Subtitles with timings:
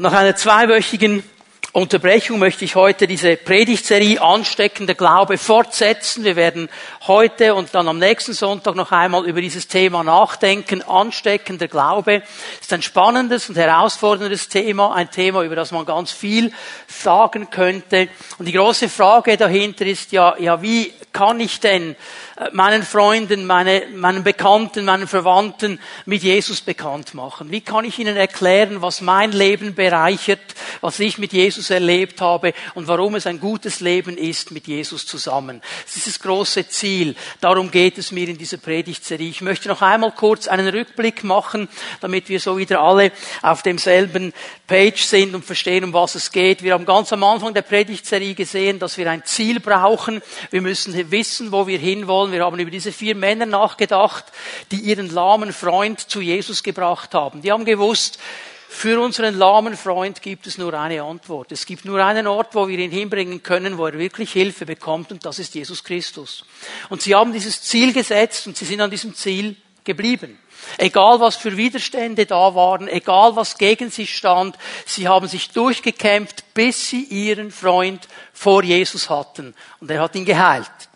[0.00, 1.22] Nach einer zweiwöchigen
[1.72, 6.24] Unterbrechung möchte ich heute diese Predigtserie Ansteckender Glaube fortsetzen.
[6.24, 6.68] Wir werden
[7.06, 10.82] heute und dann am nächsten Sonntag noch einmal über dieses Thema nachdenken.
[10.82, 12.24] Ansteckender Glaube
[12.60, 16.52] ist ein spannendes und herausforderndes Thema, ein Thema, über das man ganz viel
[16.88, 18.08] sagen könnte.
[18.38, 21.94] Und die große Frage dahinter ist ja, ja, wie kann ich denn
[22.52, 27.50] meinen Freunden, meine, meinen Bekannten, meinen Verwandten mit Jesus bekannt machen?
[27.52, 30.40] Wie kann ich ihnen erklären, was mein Leben bereichert,
[30.80, 35.04] was ich mit Jesus erlebt habe und warum es ein gutes Leben ist mit Jesus
[35.04, 35.60] zusammen?
[35.84, 37.14] Das ist das große Ziel.
[37.42, 39.28] Darum geht es mir in dieser Predigtserie.
[39.28, 41.68] Ich möchte noch einmal kurz einen Rückblick machen,
[42.00, 43.12] damit wir so wieder alle
[43.42, 44.32] auf demselben
[44.66, 46.62] Page sind und verstehen, um was es geht.
[46.62, 50.22] Wir haben ganz am Anfang der Predigtserie gesehen, dass wir ein Ziel brauchen.
[50.50, 54.26] Wir müssen wissen, wo wir hinwollen wir haben über diese vier Männer nachgedacht,
[54.70, 57.42] die ihren lahmen Freund zu Jesus gebracht haben.
[57.42, 58.18] Die haben gewusst,
[58.72, 61.50] für unseren lahmen Freund gibt es nur eine Antwort.
[61.50, 65.10] Es gibt nur einen Ort, wo wir ihn hinbringen können, wo er wirklich Hilfe bekommt,
[65.10, 66.44] und das ist Jesus Christus.
[66.88, 70.38] Und sie haben dieses Ziel gesetzt und sie sind an diesem Ziel geblieben.
[70.78, 76.54] Egal was für Widerstände da waren, egal was gegen sie stand, sie haben sich durchgekämpft,
[76.54, 79.52] bis sie ihren Freund vor Jesus hatten.
[79.80, 80.89] Und er hat ihn geheilt.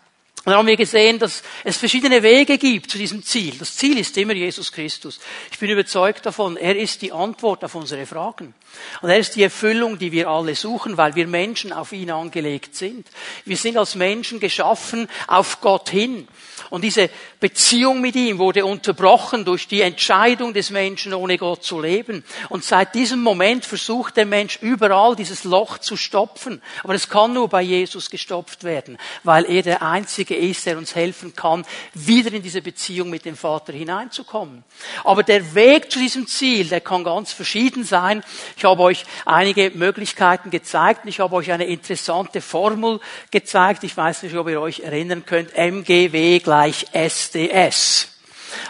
[0.45, 3.55] Und dann haben wir gesehen, dass es verschiedene Wege gibt zu diesem Ziel.
[3.57, 5.19] Das Ziel ist immer Jesus Christus.
[5.51, 8.53] Ich bin überzeugt davon, er ist die Antwort auf unsere Fragen.
[9.01, 12.75] Und er ist die Erfüllung, die wir alle suchen, weil wir Menschen auf ihn angelegt
[12.75, 13.07] sind.
[13.45, 16.27] Wir sind als Menschen geschaffen auf Gott hin.
[16.69, 17.09] Und diese
[17.39, 22.23] Beziehung mit ihm wurde unterbrochen durch die Entscheidung des Menschen, ohne Gott zu leben.
[22.49, 26.61] Und seit diesem Moment versucht der Mensch überall dieses Loch zu stopfen.
[26.83, 30.95] Aber es kann nur bei Jesus gestopft werden, weil er der Einzige ist, der uns
[30.95, 34.63] helfen kann, wieder in diese Beziehung mit dem Vater hineinzukommen.
[35.03, 38.23] Aber der Weg zu diesem Ziel, der kann ganz verschieden sein.
[38.57, 41.01] Ich habe euch einige Möglichkeiten gezeigt.
[41.05, 42.99] Ich habe euch eine interessante Formel
[43.31, 43.83] gezeigt.
[43.83, 45.55] Ich weiß nicht, ob ihr euch erinnern könnt.
[45.55, 48.09] MGW gleich SDS.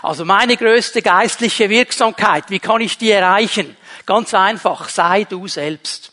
[0.01, 3.75] Also meine größte geistliche Wirksamkeit, wie kann ich die erreichen?
[4.05, 6.11] Ganz einfach, sei du selbst.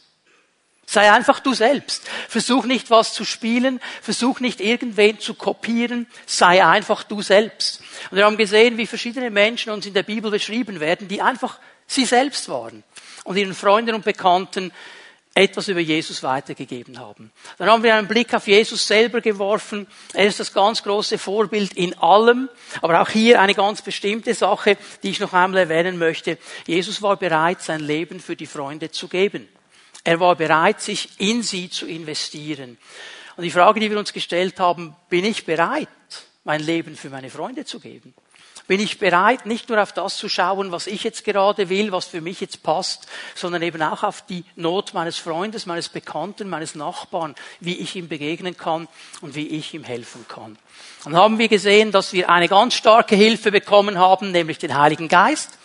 [0.86, 2.06] Sei einfach du selbst.
[2.28, 7.82] Versuch nicht was zu spielen, versuch nicht irgendwen zu kopieren, sei einfach du selbst.
[8.10, 11.58] Und wir haben gesehen, wie verschiedene Menschen uns in der Bibel beschrieben werden, die einfach
[11.86, 12.84] sie selbst waren
[13.24, 14.72] und ihren Freunden und Bekannten
[15.34, 17.32] etwas über Jesus weitergegeben haben.
[17.56, 19.86] Dann haben wir einen Blick auf Jesus selber geworfen.
[20.12, 22.50] Er ist das ganz große Vorbild in allem,
[22.82, 26.36] aber auch hier eine ganz bestimmte Sache, die ich noch einmal erwähnen möchte.
[26.66, 29.48] Jesus war bereit, sein Leben für die Freunde zu geben.
[30.04, 32.76] Er war bereit, sich in sie zu investieren.
[33.36, 35.88] Und die Frage, die wir uns gestellt haben, bin ich bereit,
[36.44, 38.12] mein Leben für meine Freunde zu geben?
[38.72, 42.06] Bin ich bereit, nicht nur auf das zu schauen, was ich jetzt gerade will, was
[42.06, 46.74] für mich jetzt passt, sondern eben auch auf die Not meines Freundes, meines Bekannten, meines
[46.74, 48.88] Nachbarn, wie ich ihm begegnen kann
[49.20, 50.56] und wie ich ihm helfen kann.
[51.04, 55.08] Dann haben wir gesehen, dass wir eine ganz starke Hilfe bekommen haben, nämlich den Heiligen
[55.08, 55.58] Geist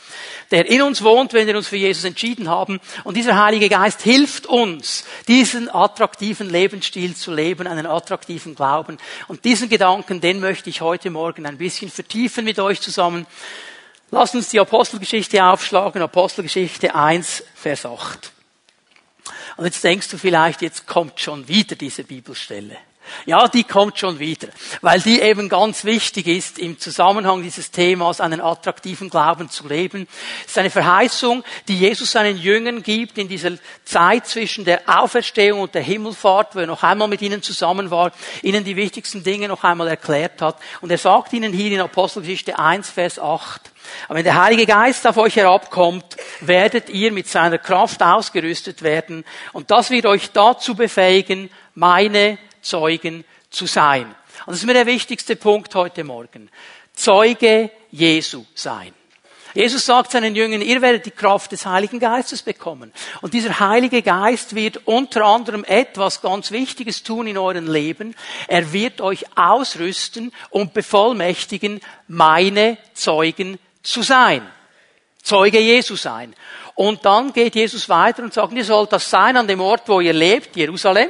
[0.52, 2.80] der in uns wohnt, wenn wir uns für Jesus entschieden haben.
[3.04, 8.98] Und dieser Heilige Geist hilft uns, diesen attraktiven Lebensstil zu leben, einen attraktiven Glauben.
[9.28, 13.26] Und diesen Gedanken, den möchte ich heute Morgen ein bisschen vertiefen mit euch zusammen.
[14.10, 18.32] Lasst uns die Apostelgeschichte aufschlagen, Apostelgeschichte 1, Vers 8.
[19.58, 22.78] Und jetzt denkst du vielleicht, jetzt kommt schon wieder diese Bibelstelle.
[23.26, 24.48] Ja, die kommt schon wieder,
[24.82, 30.08] weil die eben ganz wichtig ist, im Zusammenhang dieses Themas einen attraktiven Glauben zu leben.
[30.46, 33.52] Es ist eine Verheißung, die Jesus seinen Jüngern gibt in dieser
[33.86, 38.12] Zeit zwischen der Auferstehung und der Himmelfahrt, wo er noch einmal mit ihnen zusammen war,
[38.42, 40.58] ihnen die wichtigsten Dinge noch einmal erklärt hat.
[40.82, 43.72] Und er sagt ihnen hier in Apostelgeschichte 1, Vers 8,
[44.08, 49.26] aber wenn der Heilige Geist auf euch herabkommt, werdet ihr mit seiner Kraft ausgerüstet werden
[49.54, 52.38] und das wird euch dazu befähigen, meine
[52.68, 54.06] Zeugen zu sein.
[54.46, 56.50] Und das ist mir der wichtigste Punkt heute Morgen.
[56.94, 58.94] Zeuge Jesu sein.
[59.54, 62.94] Jesus sagt seinen Jüngern, ihr werdet die Kraft des Heiligen Geistes bekommen.
[63.22, 68.14] Und dieser Heilige Geist wird unter anderem etwas ganz Wichtiges tun in eurem Leben.
[68.48, 74.48] Er wird euch ausrüsten und bevollmächtigen, meine Zeugen zu sein.
[75.24, 76.36] Zeuge Jesu sein.
[76.76, 80.02] Und dann geht Jesus weiter und sagt, ihr sollt das sein an dem Ort, wo
[80.02, 81.10] ihr lebt, Jerusalem.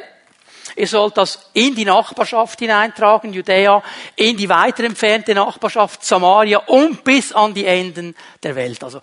[0.78, 3.82] Ihr sollt das in die Nachbarschaft hineintragen, Judäa,
[4.16, 8.84] in die weiter entfernte Nachbarschaft Samaria und bis an die Enden der Welt.
[8.84, 9.02] Also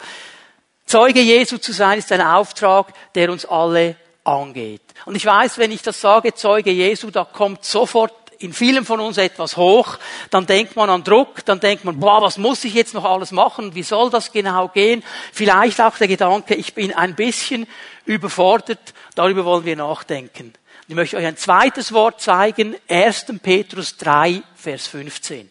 [0.87, 4.83] Zeuge Jesu zu sein ist ein Auftrag, der uns alle angeht.
[5.05, 9.01] Und ich weiß, wenn ich das sage, Zeuge Jesu, da kommt sofort in vielen von
[9.01, 9.99] uns etwas hoch,
[10.31, 13.33] dann denkt man an Druck, dann denkt man, boah, was muss ich jetzt noch alles
[13.33, 13.75] machen?
[13.75, 15.03] Wie soll das genau gehen?
[15.33, 17.67] Vielleicht auch der Gedanke, ich bin ein bisschen
[18.05, 18.95] überfordert.
[19.17, 20.53] Darüber wollen wir nachdenken.
[20.87, 22.77] Ich möchte euch ein zweites Wort zeigen.
[22.89, 23.27] 1.
[23.43, 25.51] Petrus 3, Vers 15.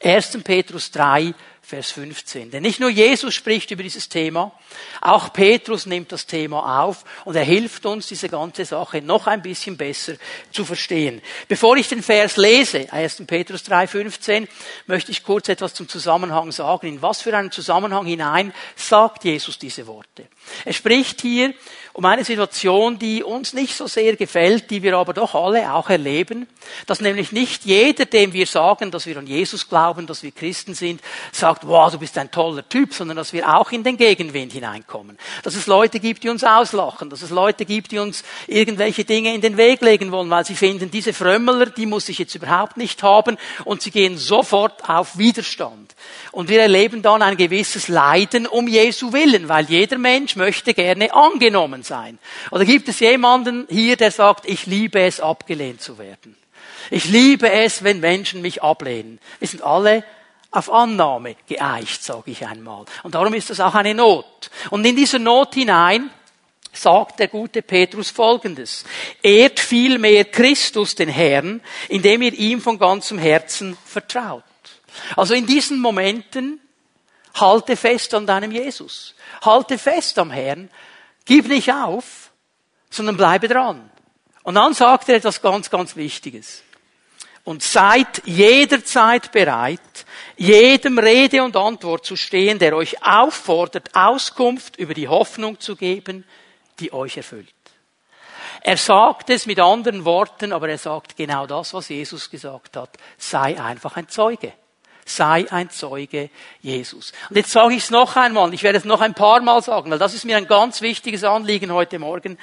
[0.00, 0.38] 1.
[0.44, 1.34] Petrus 3,
[1.68, 2.52] Vers 15.
[2.52, 4.52] Denn nicht nur Jesus spricht über dieses Thema,
[5.00, 9.42] auch Petrus nimmt das Thema auf und er hilft uns, diese ganze Sache noch ein
[9.42, 10.12] bisschen besser
[10.52, 11.20] zu verstehen.
[11.48, 13.24] Bevor ich den Vers lese, 1.
[13.26, 14.46] Petrus 3, 15,
[14.86, 16.86] möchte ich kurz etwas zum Zusammenhang sagen.
[16.86, 20.28] In was für einen Zusammenhang hinein sagt Jesus diese Worte?
[20.64, 21.52] Er spricht hier
[21.96, 25.88] um eine Situation, die uns nicht so sehr gefällt, die wir aber doch alle auch
[25.88, 26.46] erleben,
[26.86, 30.74] dass nämlich nicht jeder, dem wir sagen, dass wir an Jesus glauben, dass wir Christen
[30.74, 31.00] sind,
[31.32, 35.18] sagt, wow, du bist ein toller Typ, sondern dass wir auch in den Gegenwind hineinkommen.
[35.42, 39.34] Dass es Leute gibt, die uns auslachen, dass es Leute gibt, die uns irgendwelche Dinge
[39.34, 42.76] in den Weg legen wollen, weil sie finden, diese Frömmler, die muss ich jetzt überhaupt
[42.76, 45.94] nicht haben und sie gehen sofort auf Widerstand.
[46.32, 51.12] Und wir erleben dann ein gewisses Leiden um Jesu Willen, weil jeder Mensch möchte gerne
[51.14, 52.18] angenommen sein.
[52.50, 56.36] Oder gibt es jemanden hier, der sagt, ich liebe es, abgelehnt zu werden?
[56.90, 59.18] Ich liebe es, wenn Menschen mich ablehnen.
[59.38, 60.04] Wir sind alle
[60.50, 62.84] auf Annahme geeicht, sage ich einmal.
[63.02, 64.50] Und darum ist das auch eine Not.
[64.70, 66.10] Und in dieser Not hinein
[66.72, 68.84] sagt der gute Petrus Folgendes.
[69.22, 74.42] Ehrt vielmehr Christus den Herrn, indem ihr ihm von ganzem Herzen vertraut.
[75.16, 76.60] Also in diesen Momenten
[77.34, 79.14] halte fest an deinem Jesus.
[79.42, 80.70] Halte fest am Herrn.
[81.24, 82.30] Gib nicht auf,
[82.90, 83.90] sondern bleibe dran.
[84.42, 86.62] Und dann sagt er etwas ganz, ganz Wichtiges.
[87.46, 89.80] Und seid jederzeit bereit,
[90.36, 96.24] jedem Rede und Antwort zu stehen, der euch auffordert, Auskunft über die Hoffnung zu geben,
[96.80, 97.48] die euch erfüllt.
[98.62, 102.90] Er sagt es mit anderen Worten, aber er sagt genau das, was Jesus gesagt hat.
[103.16, 104.52] Sei einfach ein Zeuge
[105.08, 107.12] sei ein Zeuge Jesus.
[107.30, 109.90] Und jetzt sage ich es noch einmal, ich werde es noch ein paar Mal sagen,
[109.90, 112.38] weil das ist mir ein ganz wichtiges Anliegen heute Morgen.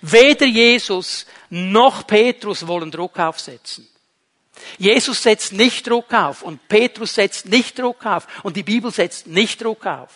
[0.00, 3.86] Weder Jesus noch Petrus wollen Druck aufsetzen.
[4.78, 9.26] Jesus setzt nicht Druck auf und Petrus setzt nicht Druck auf und die Bibel setzt
[9.26, 10.10] nicht Druck auf.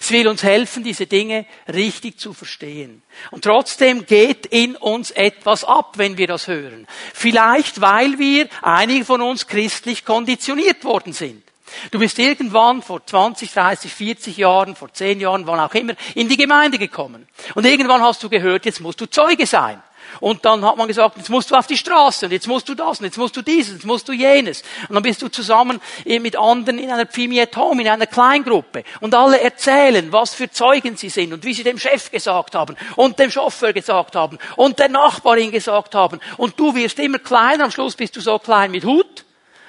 [0.00, 3.02] Es will uns helfen, diese Dinge richtig zu verstehen.
[3.30, 6.86] Und trotzdem geht in uns etwas ab, wenn wir das hören.
[7.12, 11.42] Vielleicht, weil wir, einige von uns, christlich konditioniert worden sind.
[11.90, 16.28] Du bist irgendwann vor 20, 30, 40 Jahren, vor 10 Jahren, wann auch immer, in
[16.28, 17.26] die Gemeinde gekommen.
[17.54, 19.82] Und irgendwann hast du gehört, jetzt musst du Zeuge sein.
[20.20, 22.74] Und dann hat man gesagt, jetzt musst du auf die Straße und jetzt musst du
[22.74, 24.62] das und jetzt musst du dieses, jetzt musst du jenes.
[24.88, 28.84] Und dann bist du zusammen mit anderen in einer Pfimiet Home, in einer Kleingruppe.
[29.00, 32.76] Und alle erzählen, was für Zeugen sie sind und wie sie dem Chef gesagt haben
[32.96, 36.20] und dem Chauffeur gesagt haben und der Nachbarin gesagt haben.
[36.36, 39.24] Und du wirst immer kleiner, am Schluss bist du so klein mit Hut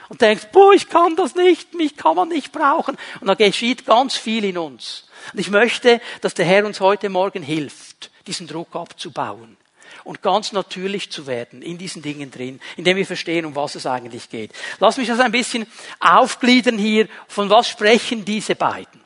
[0.09, 2.97] und denkst, boah, ich kann das nicht, mich kann man nicht brauchen.
[3.19, 5.05] Und da geschieht ganz viel in uns.
[5.33, 9.57] Und ich möchte, dass der Herr uns heute Morgen hilft, diesen Druck abzubauen
[10.03, 13.85] und ganz natürlich zu werden in diesen Dingen drin, indem wir verstehen, um was es
[13.85, 14.51] eigentlich geht.
[14.79, 15.65] Lass mich das ein bisschen
[15.99, 17.07] aufgliedern hier.
[17.27, 19.01] Von was sprechen diese beiden?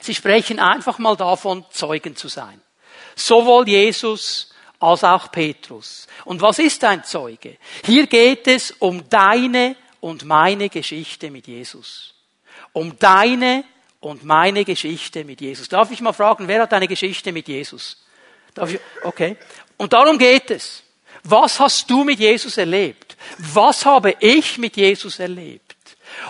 [0.00, 2.60] Sie sprechen einfach mal davon, Zeugen zu sein.
[3.16, 6.06] Sowohl Jesus als auch Petrus.
[6.24, 7.56] Und was ist ein Zeuge?
[7.84, 12.14] Hier geht es um deine und meine Geschichte mit Jesus.
[12.72, 13.64] Um deine
[14.00, 15.68] und meine Geschichte mit Jesus.
[15.68, 18.04] Darf ich mal fragen, wer hat eine Geschichte mit Jesus?
[18.52, 18.80] Darf ich?
[19.02, 19.36] Okay.
[19.76, 20.82] Und darum geht es.
[21.22, 23.16] Was hast du mit Jesus erlebt?
[23.38, 25.74] Was habe ich mit Jesus erlebt?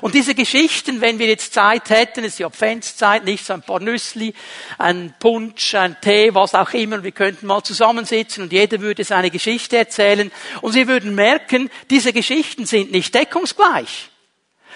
[0.00, 3.62] Und diese Geschichten, wenn wir jetzt Zeit hätten, es ist ja Adventszeit, nicht so ein
[3.62, 4.34] paar Nüssli,
[4.78, 9.30] ein Punsch, ein Tee, was auch immer, wir könnten mal zusammensitzen und jeder würde seine
[9.30, 10.30] Geschichte erzählen
[10.62, 14.10] und Sie würden merken, diese Geschichten sind nicht deckungsgleich.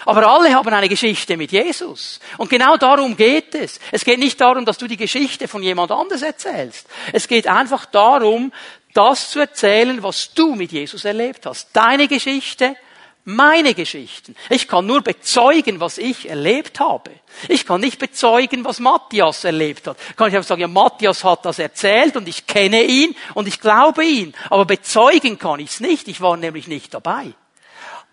[0.04, 2.20] Aber alle haben eine Geschichte mit Jesus.
[2.36, 3.80] Und genau darum geht es.
[3.92, 6.86] Es geht nicht darum, dass du die Geschichte von jemand anders erzählst.
[7.12, 8.52] Es geht einfach darum,
[8.94, 11.68] das zu erzählen, was du mit Jesus erlebt hast.
[11.72, 12.76] Deine Geschichte,
[13.24, 14.34] meine Geschichten.
[14.48, 17.10] Ich kann nur bezeugen, was ich erlebt habe.
[17.48, 19.98] Ich kann nicht bezeugen, was Matthias erlebt hat.
[20.16, 23.60] Kann ich einfach sagen, ja, Matthias hat das erzählt und ich kenne ihn und ich
[23.60, 24.34] glaube ihn.
[24.48, 26.08] Aber bezeugen kann ich es nicht.
[26.08, 27.34] Ich war nämlich nicht dabei.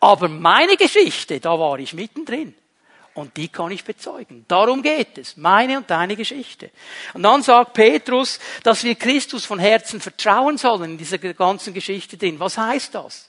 [0.05, 2.53] Aber meine Geschichte, da war ich mittendrin.
[3.15, 4.45] Und die kann ich bezeugen.
[4.47, 5.35] Darum geht es.
[5.35, 6.69] Meine und deine Geschichte.
[7.15, 12.17] Und dann sagt Petrus, dass wir Christus von Herzen vertrauen sollen in dieser ganzen Geschichte
[12.17, 12.39] drin.
[12.39, 13.27] Was heißt das?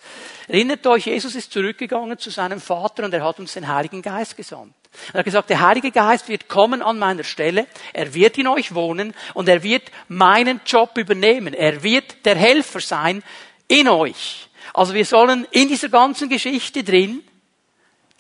[0.49, 4.37] Erinnert euch, Jesus ist zurückgegangen zu seinem Vater und er hat uns den Heiligen Geist
[4.37, 4.75] gesandt.
[5.15, 8.75] Er hat gesagt, der Heilige Geist wird kommen an meiner Stelle, er wird in euch
[8.75, 11.55] wohnen und er wird meinen Job übernehmen.
[11.55, 13.23] Er wird der Helfer sein
[13.67, 14.47] in euch.
[14.77, 17.23] Also wir sollen in dieser ganzen Geschichte drin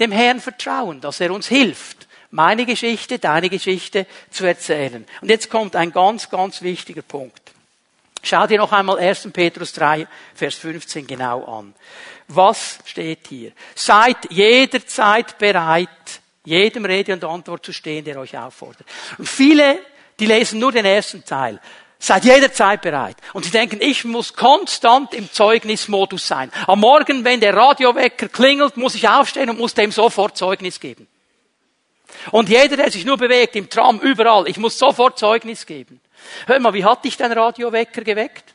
[0.00, 5.06] dem Herrn vertrauen, dass er uns hilft, meine Geschichte, deine Geschichte zu erzählen.
[5.20, 7.42] Und jetzt kommt ein ganz, ganz wichtiger Punkt.
[8.22, 9.28] Schau dir noch einmal 1.
[9.34, 11.75] Petrus 3, Vers 15 genau an.
[12.28, 13.52] Was steht hier?
[13.75, 15.90] Seid jederzeit bereit,
[16.42, 18.86] jedem Rede und Antwort zu stehen, der euch auffordert.
[19.18, 19.78] Und viele,
[20.18, 21.60] die lesen nur den ersten Teil.
[22.06, 23.16] Seid jederzeit bereit.
[23.32, 26.52] Und sie denken, ich muss konstant im Zeugnismodus sein.
[26.68, 31.08] Am Morgen, wenn der Radiowecker klingelt, muss ich aufstehen und muss dem sofort Zeugnis geben.
[32.30, 36.00] Und jeder, der sich nur bewegt, im Tram, überall, ich muss sofort Zeugnis geben.
[36.46, 38.54] Hör mal, wie hat dich dein Radiowecker geweckt?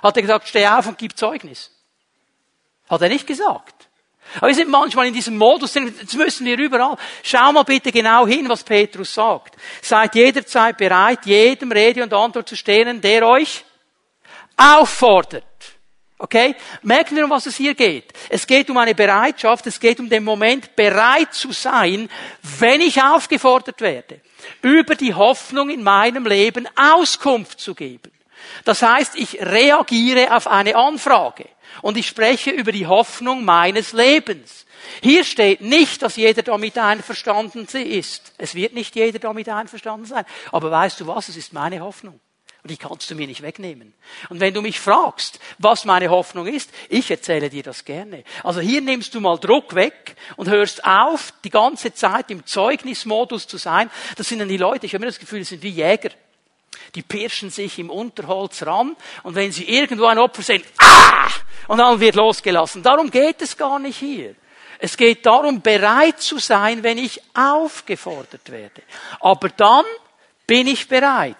[0.00, 1.72] Hat er gesagt, steh auf und gib Zeugnis?
[2.88, 3.74] Hat er nicht gesagt.
[4.36, 6.96] Aber wir sind manchmal in diesem Modus, jetzt müssen wir überall.
[7.22, 9.56] Schau mal bitte genau hin, was Petrus sagt.
[9.82, 13.64] Seid jederzeit bereit, jedem Rede und Antwort zu stehen, der euch
[14.56, 15.44] auffordert.
[16.18, 16.54] Okay?
[16.82, 18.12] Merken wir, um was es hier geht.
[18.28, 22.08] Es geht um eine Bereitschaft, es geht um den Moment, bereit zu sein,
[22.58, 24.20] wenn ich aufgefordert werde,
[24.62, 28.12] über die Hoffnung in meinem Leben Auskunft zu geben.
[28.64, 31.48] Das heißt, ich reagiere auf eine Anfrage
[31.82, 34.66] und ich spreche über die Hoffnung meines Lebens.
[35.02, 38.32] Hier steht nicht, dass jeder damit einverstanden ist.
[38.38, 40.24] Es wird nicht jeder damit einverstanden sein.
[40.52, 41.28] Aber weißt du was?
[41.28, 42.20] Es ist meine Hoffnung.
[42.62, 43.94] Und die kannst du mir nicht wegnehmen.
[44.28, 48.24] Und wenn du mich fragst, was meine Hoffnung ist, ich erzähle dir das gerne.
[48.42, 53.46] Also hier nimmst du mal Druck weg und hörst auf, die ganze Zeit im Zeugnismodus
[53.46, 53.88] zu sein.
[54.16, 56.10] Das sind dann die Leute, ich habe mir das Gefühl, das sind wie Jäger
[56.94, 61.28] die pirschen sich im Unterholz ran und wenn sie irgendwo ein Opfer sehen, ah!
[61.68, 62.82] Und dann wird losgelassen.
[62.82, 64.34] Darum geht es gar nicht hier.
[64.78, 68.82] Es geht darum, bereit zu sein, wenn ich aufgefordert werde.
[69.20, 69.84] Aber dann
[70.46, 71.36] bin ich bereit,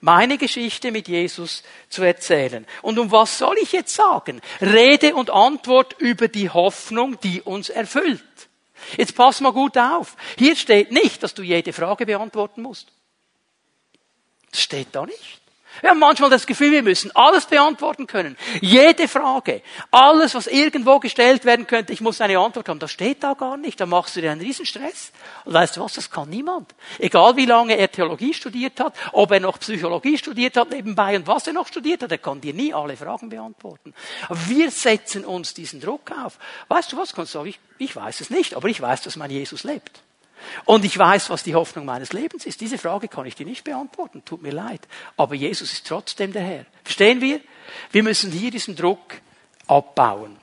[0.00, 2.66] meine Geschichte mit Jesus zu erzählen.
[2.82, 4.40] Und um was soll ich jetzt sagen?
[4.60, 8.22] Rede und Antwort über die Hoffnung, die uns erfüllt.
[8.96, 10.16] Jetzt pass mal gut auf.
[10.38, 12.92] Hier steht nicht, dass du jede Frage beantworten musst.
[14.56, 15.42] Das steht da nicht.
[15.82, 18.38] Wir haben manchmal das Gefühl, wir müssen alles beantworten können.
[18.62, 19.60] Jede Frage,
[19.90, 22.78] alles, was irgendwo gestellt werden könnte, ich muss eine Antwort haben.
[22.78, 23.78] Das steht da gar nicht.
[23.78, 25.12] Da machst du dir einen Riesenstress.
[25.44, 26.74] Und weißt du was, das kann niemand.
[26.98, 31.26] Egal wie lange er Theologie studiert hat, ob er noch Psychologie studiert hat nebenbei und
[31.26, 33.92] was er noch studiert hat, er kann dir nie alle Fragen beantworten.
[34.46, 36.38] Wir setzen uns diesen Druck auf.
[36.68, 39.16] Weißt du was, kannst du sagen, ich, ich weiß es nicht, aber ich weiß, dass
[39.16, 40.00] mein Jesus lebt.
[40.64, 42.60] Und ich weiß, was die Hoffnung meines Lebens ist.
[42.60, 44.24] Diese Frage kann ich dir nicht beantworten.
[44.24, 44.80] Tut mir leid.
[45.16, 46.66] Aber Jesus ist trotzdem der Herr.
[46.84, 47.40] Verstehen wir?
[47.90, 49.20] Wir müssen hier diesen Druck
[49.66, 50.36] abbauen.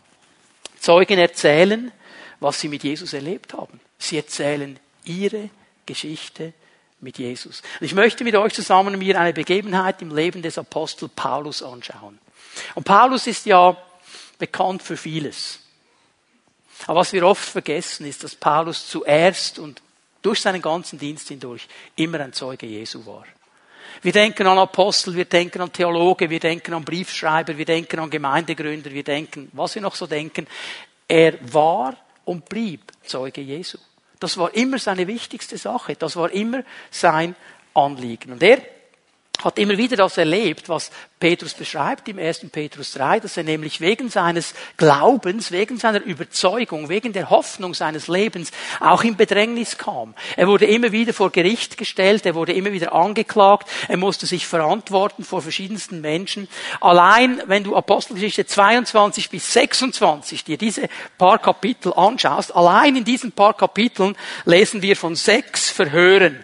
[0.79, 1.91] Zeugen erzählen,
[2.39, 3.79] was sie mit Jesus erlebt haben.
[3.97, 5.49] Sie erzählen ihre
[5.85, 6.53] Geschichte
[6.99, 7.61] mit Jesus.
[7.79, 12.19] Und ich möchte mit euch zusammen mir eine Begebenheit im Leben des Apostel Paulus anschauen.
[12.75, 13.77] Und Paulus ist ja
[14.37, 15.59] bekannt für vieles.
[16.87, 19.81] Aber was wir oft vergessen, ist, dass Paulus zuerst und
[20.21, 23.25] durch seinen ganzen Dienst hindurch immer ein Zeuge Jesu war.
[24.01, 28.09] Wir denken an Apostel, wir denken an Theologe, wir denken an Briefschreiber, wir denken an
[28.09, 30.47] Gemeindegründer, wir denken, was wir noch so denken.
[31.07, 33.77] Er war und blieb Zeuge Jesu.
[34.19, 35.95] Das war immer seine wichtigste Sache.
[35.95, 37.35] Das war immer sein
[37.73, 38.33] Anliegen.
[38.33, 38.61] Und er
[39.43, 42.47] hat immer wieder das erlebt, was Petrus beschreibt im 1.
[42.51, 48.07] Petrus 3, dass er nämlich wegen seines Glaubens, wegen seiner Überzeugung, wegen der Hoffnung seines
[48.07, 50.15] Lebens auch in Bedrängnis kam.
[50.35, 54.47] Er wurde immer wieder vor Gericht gestellt, er wurde immer wieder angeklagt, er musste sich
[54.47, 56.47] verantworten vor verschiedensten Menschen.
[56.81, 63.31] Allein, wenn du Apostelgeschichte 22 bis 26 dir diese paar Kapitel anschaust, allein in diesen
[63.31, 66.43] paar Kapiteln lesen wir von sechs Verhören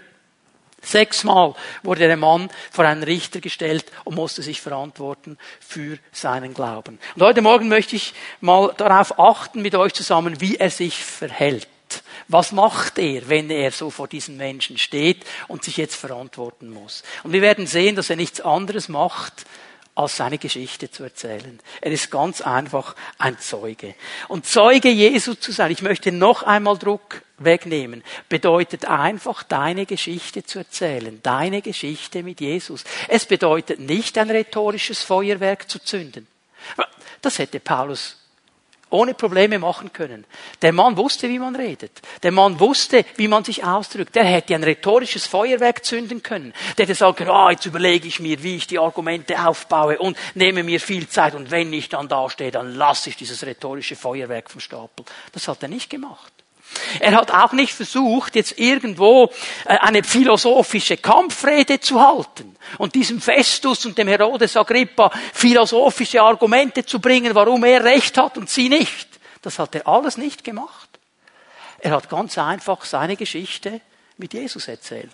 [0.81, 7.00] Sechsmal wurde der Mann vor einen Richter gestellt und musste sich verantworten für seinen Glauben.
[7.15, 11.67] Und heute Morgen möchte ich mal darauf achten mit euch zusammen, wie er sich verhält.
[12.27, 17.03] Was macht er, wenn er so vor diesen Menschen steht und sich jetzt verantworten muss?
[17.24, 19.45] Und wir werden sehen, dass er nichts anderes macht,
[19.95, 21.59] als seine Geschichte zu erzählen.
[21.81, 23.95] Er ist ganz einfach ein Zeuge.
[24.27, 30.43] Und Zeuge Jesu zu sein, ich möchte noch einmal Druck wegnehmen, bedeutet einfach deine Geschichte
[30.43, 32.84] zu erzählen, deine Geschichte mit Jesus.
[33.08, 36.27] Es bedeutet nicht ein rhetorisches Feuerwerk zu zünden.
[37.22, 38.19] Das hätte Paulus
[38.89, 40.25] ohne Probleme machen können.
[40.62, 41.91] Der Mann wusste, wie man redet.
[42.24, 44.15] Der Mann wusste, wie man sich ausdrückt.
[44.15, 46.53] Der hätte ein rhetorisches Feuerwerk zünden können.
[46.77, 50.17] Der hätte sagen können, ah, jetzt überlege ich mir, wie ich die Argumente aufbaue und
[50.34, 53.96] nehme mir viel Zeit und wenn ich dann da stehe, dann lasse ich dieses rhetorische
[53.96, 55.05] Feuerwerk vom Stapel.
[55.31, 56.34] Das hat er nicht gemacht.
[57.00, 59.32] Er hat auch nicht versucht, jetzt irgendwo
[59.66, 66.86] äh, eine philosophische Kampfrede zu halten und diesem Festus und dem Herodes Agrippa philosophische Argumente
[66.86, 69.08] zu bringen, warum er Recht hat und sie nicht.
[69.42, 70.90] Das hat er alles nicht gemacht.
[71.80, 73.82] Er hat ganz einfach seine Geschichte
[74.18, 75.12] mit Jesus erzählt.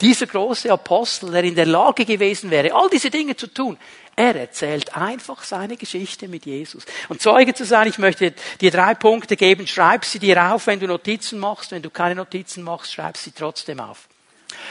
[0.00, 3.78] Dieser große Apostel, der in der Lage gewesen wäre, all diese Dinge zu tun,
[4.14, 6.84] er erzählt einfach seine Geschichte mit Jesus.
[7.08, 10.80] Und Zeuge zu sein, ich möchte dir drei Punkte geben, schreib sie dir auf, wenn
[10.80, 11.70] du Notizen machst.
[11.70, 14.08] Wenn du keine Notizen machst, schreib sie trotzdem auf.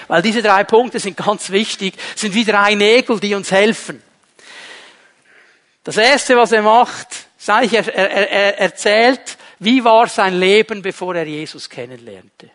[0.08, 4.02] Weil diese drei Punkte sind ganz wichtig, sind wie drei Nägel, die uns helfen.
[5.84, 10.84] Das erste, was er macht, sage ich, er, er, er erzählt, wie war sein Leben,
[10.84, 12.52] bevor er Jesus kennenlernte.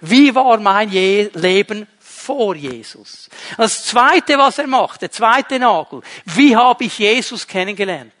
[0.00, 3.28] Wie war mein Leben vor Jesus?
[3.56, 6.02] Das zweite, was er macht, der zweite Nagel.
[6.24, 8.12] Wie habe ich Jesus kennengelernt?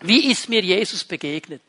[0.00, 1.62] Wie ist mir Jesus begegnet?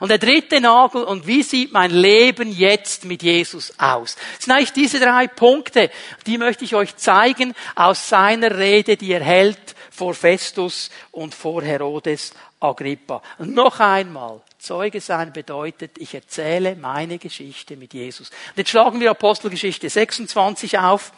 [0.00, 4.16] Und der dritte Nagel, und wie sieht mein Leben jetzt mit Jesus aus?
[4.36, 5.90] Das sind eigentlich diese drei Punkte,
[6.26, 11.62] die möchte ich euch zeigen aus seiner Rede, die er hält vor Festus und vor
[11.62, 13.22] Herodes Agrippa.
[13.38, 18.28] Und noch einmal, Zeuge sein bedeutet, ich erzähle meine Geschichte mit Jesus.
[18.28, 21.12] Und jetzt schlagen wir Apostelgeschichte 26 auf,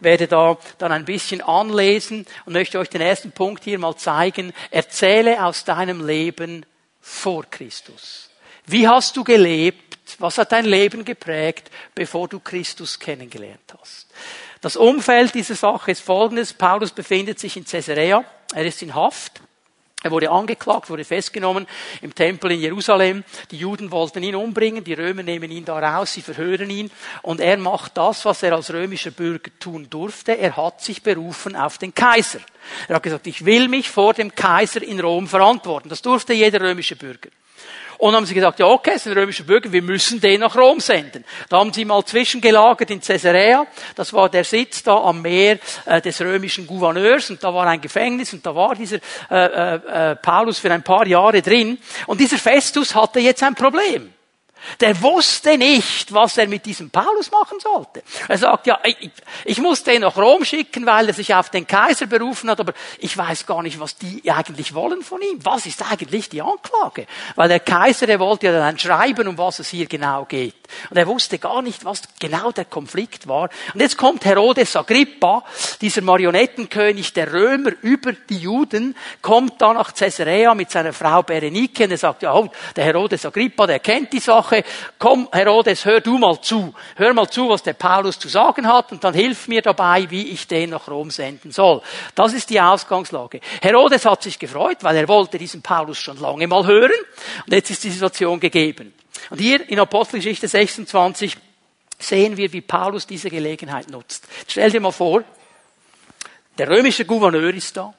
[0.00, 4.52] werde da dann ein bisschen anlesen und möchte euch den ersten Punkt hier mal zeigen.
[4.70, 6.64] Erzähle aus deinem Leben
[7.00, 8.30] vor Christus.
[8.66, 10.16] Wie hast du gelebt?
[10.18, 14.08] Was hat dein Leben geprägt, bevor du Christus kennengelernt hast?
[14.60, 16.52] Das Umfeld dieser Sache ist folgendes.
[16.52, 18.24] Paulus befindet sich in Caesarea.
[18.54, 19.40] Er ist in Haft.
[20.02, 21.66] Er wurde angeklagt, wurde festgenommen
[22.00, 23.22] im Tempel in Jerusalem.
[23.50, 26.90] Die Juden wollten ihn umbringen, die Römer nehmen ihn da raus, sie verhören ihn
[27.22, 30.38] und er macht das, was er als römischer Bürger tun durfte.
[30.38, 32.40] Er hat sich berufen auf den Kaiser.
[32.88, 35.90] Er hat gesagt, ich will mich vor dem Kaiser in Rom verantworten.
[35.90, 37.28] Das durfte jeder römische Bürger.
[38.00, 40.56] Und haben sie gesagt, ja okay, es ist ein römischer Bürger, wir müssen den nach
[40.56, 41.22] Rom senden.
[41.50, 43.66] Da haben sie mal zwischengelagert in Caesarea.
[43.94, 47.80] Das war der Sitz da am Meer äh, des römischen Gouverneurs und da war ein
[47.80, 48.96] Gefängnis und da war dieser
[49.30, 51.76] äh, äh, äh Paulus für ein paar Jahre drin.
[52.06, 54.14] Und dieser Festus hatte jetzt ein Problem.
[54.80, 58.02] Der wusste nicht, was er mit diesem Paulus machen sollte.
[58.28, 59.10] Er sagt, ja, ich,
[59.44, 62.72] ich muss den nach Rom schicken, weil er sich auf den Kaiser berufen hat, aber
[62.98, 65.44] ich weiß gar nicht, was die eigentlich wollen von ihm.
[65.44, 67.06] Was ist eigentlich die Anklage?
[67.36, 70.59] Weil der Kaiser, der wollte ja dann schreiben, um was es hier genau geht.
[70.90, 73.50] Und er wusste gar nicht, was genau der Konflikt war.
[73.74, 75.44] Und jetzt kommt Herodes Agrippa,
[75.80, 81.84] dieser Marionettenkönig der Römer über die Juden, kommt da nach Caesarea mit seiner Frau Berenike
[81.84, 84.64] und er sagt, ja, oh, der Herodes Agrippa, der kennt die Sache, Sache,
[84.98, 86.74] komm Herodes, hör du mal zu.
[86.96, 90.28] Hör mal zu, was der Paulus zu sagen hat und dann hilf mir dabei, wie
[90.28, 91.82] ich den nach Rom senden soll.
[92.14, 93.40] Das ist die Ausgangslage.
[93.60, 96.92] Herodes hat sich gefreut, weil er wollte diesen Paulus schon lange mal hören
[97.46, 98.92] und jetzt ist die Situation gegeben.
[99.28, 101.36] Und hier in Apostelgeschichte 26
[101.98, 104.26] sehen wir, wie Paulus diese Gelegenheit nutzt.
[104.46, 105.22] Stell dir mal vor,
[106.58, 107.94] der römische Gouverneur ist da.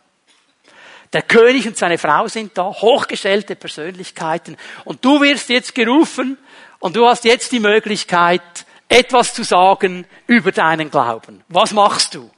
[1.13, 4.55] Der König und seine Frau sind da, hochgestellte Persönlichkeiten.
[4.86, 6.38] Und du wirst jetzt gerufen
[6.79, 8.41] und du hast jetzt die Möglichkeit,
[8.88, 11.43] etwas zu sagen über deinen Glauben.
[11.49, 12.29] Was machst du?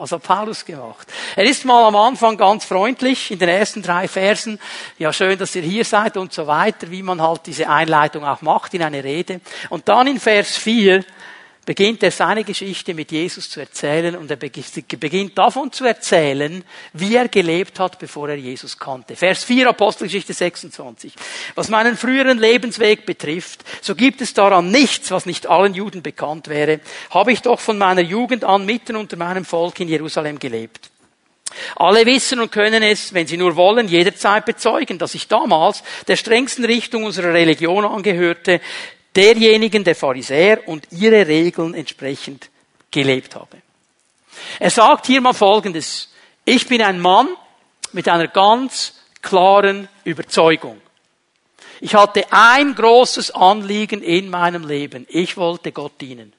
[0.00, 1.06] Was hat Paulus gemacht?
[1.36, 4.58] Er ist mal am Anfang ganz freundlich in den ersten drei Versen.
[4.96, 8.40] Ja, schön, dass ihr hier seid und so weiter, wie man halt diese Einleitung auch
[8.40, 9.42] macht in eine Rede.
[9.68, 11.04] Und dann in Vers 4
[11.66, 17.14] beginnt er seine Geschichte mit Jesus zu erzählen und er beginnt davon zu erzählen, wie
[17.14, 19.14] er gelebt hat, bevor er Jesus kannte.
[19.14, 21.12] Vers 4 Apostelgeschichte 26.
[21.54, 26.48] Was meinen früheren Lebensweg betrifft, so gibt es daran nichts, was nicht allen Juden bekannt
[26.48, 30.90] wäre, habe ich doch von meiner Jugend an mitten unter meinem Volk in Jerusalem gelebt.
[31.76, 36.16] Alle wissen und können es, wenn sie nur wollen, jederzeit bezeugen, dass ich damals der
[36.16, 38.60] strengsten Richtung unserer Religion angehörte,
[39.14, 42.50] derjenigen der Pharisäer und ihre Regeln entsprechend
[42.90, 43.58] gelebt habe.
[44.58, 46.12] Er sagt hier mal Folgendes.
[46.44, 47.28] Ich bin ein Mann
[47.92, 50.80] mit einer ganz klaren Überzeugung.
[51.80, 55.06] Ich hatte ein großes Anliegen in meinem Leben.
[55.08, 56.32] Ich wollte Gott dienen.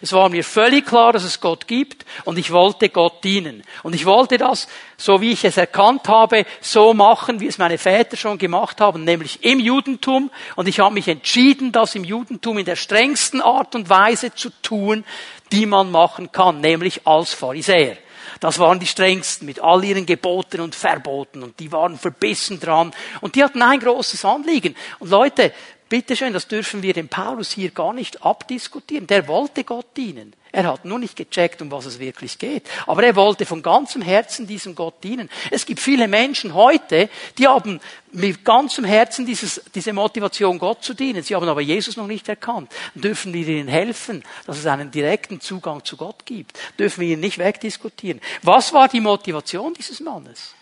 [0.00, 3.62] Es war mir völlig klar, dass es Gott gibt und ich wollte Gott dienen.
[3.82, 7.78] Und ich wollte das, so wie ich es erkannt habe, so machen, wie es meine
[7.78, 10.30] Väter schon gemacht haben, nämlich im Judentum.
[10.56, 14.50] Und ich habe mich entschieden, das im Judentum in der strengsten Art und Weise zu
[14.62, 15.04] tun,
[15.52, 17.96] die man machen kann, nämlich als Pharisäer.
[18.40, 22.92] Das waren die strengsten mit all ihren Geboten und Verboten und die waren verbissen dran
[23.20, 24.76] und die hatten ein großes Anliegen.
[24.98, 25.52] Und Leute,
[25.88, 29.06] Bitteschön, das dürfen wir dem Paulus hier gar nicht abdiskutieren.
[29.06, 30.34] Der wollte Gott dienen.
[30.50, 32.62] Er hat nur nicht gecheckt, um was es wirklich geht.
[32.86, 35.28] Aber er wollte von ganzem Herzen diesem Gott dienen.
[35.50, 37.80] Es gibt viele Menschen heute, die haben
[38.12, 41.22] mit ganzem Herzen dieses, diese Motivation, Gott zu dienen.
[41.22, 42.72] Sie haben aber Jesus noch nicht erkannt.
[42.94, 46.58] Dürfen wir ihnen helfen, dass es einen direkten Zugang zu Gott gibt.
[46.78, 48.20] Dürfen wir ihn nicht wegdiskutieren.
[48.42, 50.54] Was war die Motivation dieses Mannes?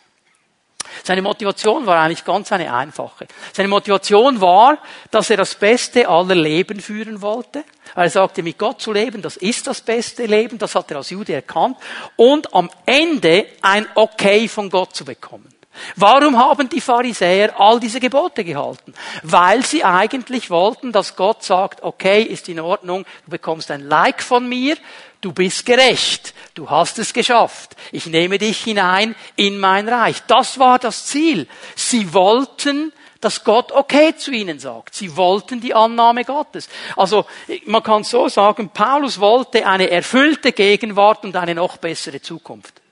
[1.05, 3.27] Seine Motivation war eigentlich ganz eine einfache.
[3.53, 4.79] Seine Motivation war,
[5.11, 7.64] dass er das beste aller Leben führen wollte.
[7.95, 10.99] Weil er sagte, mit Gott zu leben, das ist das beste Leben, das hat er
[10.99, 11.77] als Jude erkannt.
[12.16, 15.49] Und am Ende ein Okay von Gott zu bekommen.
[15.97, 18.92] Warum haben die Pharisäer all diese Gebote gehalten?
[19.23, 24.23] Weil sie eigentlich wollten, dass Gott sagt, okay, ist in Ordnung, du bekommst ein Like
[24.23, 24.77] von mir,
[25.22, 30.20] du bist gerecht, du hast es geschafft, ich nehme dich hinein in mein Reich.
[30.26, 31.48] Das war das Ziel.
[31.74, 34.94] Sie wollten, dass Gott okay zu ihnen sagt.
[34.94, 36.68] Sie wollten die Annahme Gottes.
[36.96, 37.24] Also
[37.66, 42.82] man kann so sagen, Paulus wollte eine erfüllte Gegenwart und eine noch bessere Zukunft.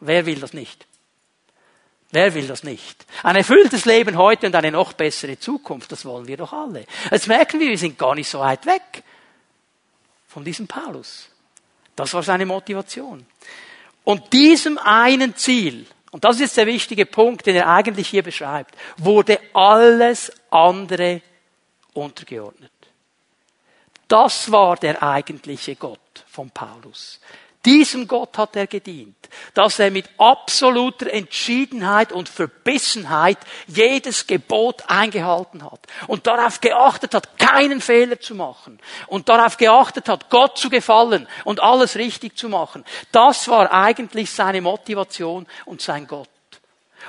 [0.00, 0.84] Wer will das nicht?
[2.10, 3.06] Wer will das nicht?
[3.22, 6.86] Ein erfülltes Leben heute und eine noch bessere Zukunft, das wollen wir doch alle.
[7.10, 9.04] Jetzt merken wir, wir sind gar nicht so weit weg
[10.26, 11.28] von diesem Paulus.
[11.98, 13.26] Das war seine Motivation.
[14.04, 18.76] Und diesem einen Ziel, und das ist der wichtige Punkt, den er eigentlich hier beschreibt,
[18.98, 21.22] wurde alles andere
[21.94, 22.70] untergeordnet.
[24.06, 27.18] Das war der eigentliche Gott von Paulus.
[27.68, 35.62] Diesem Gott hat er gedient, dass er mit absoluter Entschiedenheit und Verbissenheit jedes Gebot eingehalten
[35.62, 40.70] hat und darauf geachtet hat, keinen Fehler zu machen und darauf geachtet hat, Gott zu
[40.70, 42.86] gefallen und alles richtig zu machen.
[43.12, 46.30] Das war eigentlich seine Motivation und sein Gott.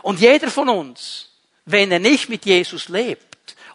[0.02, 1.30] Und jeder von uns,
[1.63, 3.29] wenn er nicht mit Jesus lebt,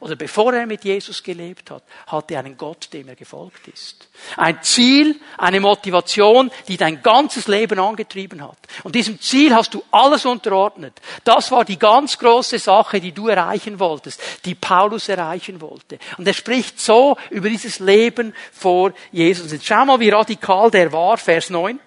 [0.04, 4.06] oder bevor er mit Jesus gelebt hat, hatte er einen Gott, dem er gefolgt ist.
[4.36, 8.58] Ein Ziel, eine Motivation, die dein ganzes Leben angetrieben hat.
[8.82, 10.92] Und diesem Ziel hast du alles unterordnet.
[11.24, 15.98] Das war die ganz große Sache, die du erreichen wolltest, die Paulus erreichen wollte.
[16.18, 19.52] Und er spricht so über dieses Leben vor Jesus.
[19.52, 21.80] Jetzt schau mal, wie radikal der war, Vers 9.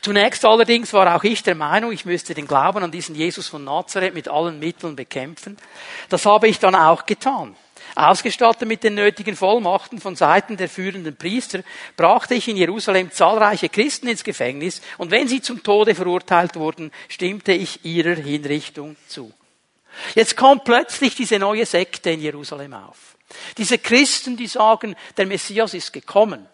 [0.00, 3.64] Zunächst allerdings war auch ich der Meinung, ich müsste den Glauben an diesen Jesus von
[3.64, 5.56] Nazareth mit allen Mitteln bekämpfen.
[6.08, 7.56] Das habe ich dann auch getan.
[7.94, 11.62] Ausgestattet mit den nötigen Vollmachten von Seiten der führenden Priester,
[11.96, 16.90] brachte ich in Jerusalem zahlreiche Christen ins Gefängnis und wenn sie zum Tode verurteilt wurden,
[17.08, 19.32] stimmte ich ihrer Hinrichtung zu.
[20.14, 23.16] Jetzt kommt plötzlich diese neue Sekte in Jerusalem auf.
[23.58, 26.46] Diese Christen, die sagen, der Messias ist gekommen.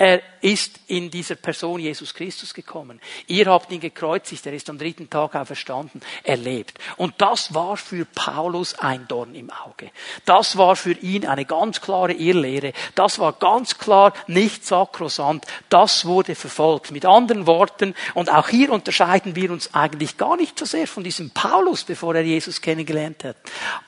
[0.00, 3.00] Er ist in dieser Person Jesus Christus gekommen.
[3.26, 6.78] Ihr habt ihn gekreuzigt, er ist am dritten Tag auferstanden, er lebt.
[6.98, 9.90] Und das war für Paulus ein Dorn im Auge.
[10.24, 12.74] Das war für ihn eine ganz klare Irrlehre.
[12.94, 15.44] Das war ganz klar nicht sakrosant.
[15.68, 16.92] Das wurde verfolgt.
[16.92, 21.02] Mit anderen Worten, und auch hier unterscheiden wir uns eigentlich gar nicht so sehr von
[21.02, 23.36] diesem Paulus, bevor er Jesus kennengelernt hat.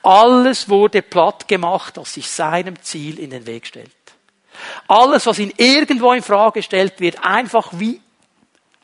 [0.03, 4.00] Alles wurde platt gemacht, das sich seinem Ziel in den Weg stellt.
[4.87, 8.01] Alles, was ihn irgendwo in Frage stellt, wird einfach wie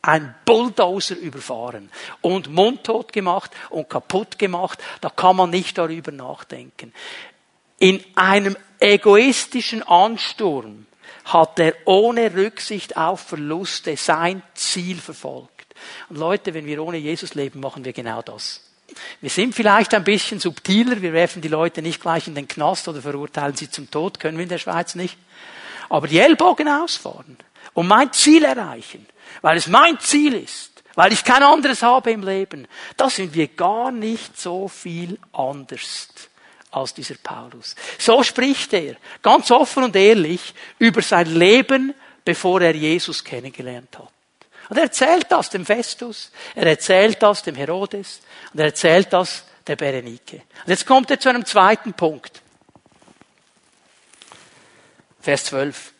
[0.01, 1.89] ein Bulldozer überfahren
[2.21, 4.79] und mundtot gemacht und kaputt gemacht.
[5.01, 6.93] Da kann man nicht darüber nachdenken.
[7.79, 10.85] In einem egoistischen Ansturm
[11.25, 15.75] hat er ohne Rücksicht auf Verluste sein Ziel verfolgt.
[16.09, 18.63] Und Leute, wenn wir ohne Jesus leben, machen wir genau das.
[19.19, 22.87] Wir sind vielleicht ein bisschen subtiler, wir werfen die Leute nicht gleich in den Knast
[22.87, 25.17] oder verurteilen sie zum Tod, können wir in der Schweiz nicht
[25.89, 27.37] aber die Ellbogen ausfahren
[27.73, 29.05] und mein Ziel erreichen,
[29.41, 33.47] weil es mein Ziel ist, weil ich kein anderes habe im Leben, da sind wir
[33.47, 36.07] gar nicht so viel anders
[36.71, 37.75] als dieser Paulus.
[37.97, 41.93] So spricht er ganz offen und ehrlich über sein Leben,
[42.25, 44.11] bevor er Jesus kennengelernt hat.
[44.69, 48.21] Und er erzählt das dem Festus, er erzählt das dem Herodes
[48.53, 50.41] und er erzählt das der Berenike.
[50.65, 52.41] Und jetzt kommt er zu einem zweiten Punkt.
[55.27, 55.91] Vers 12.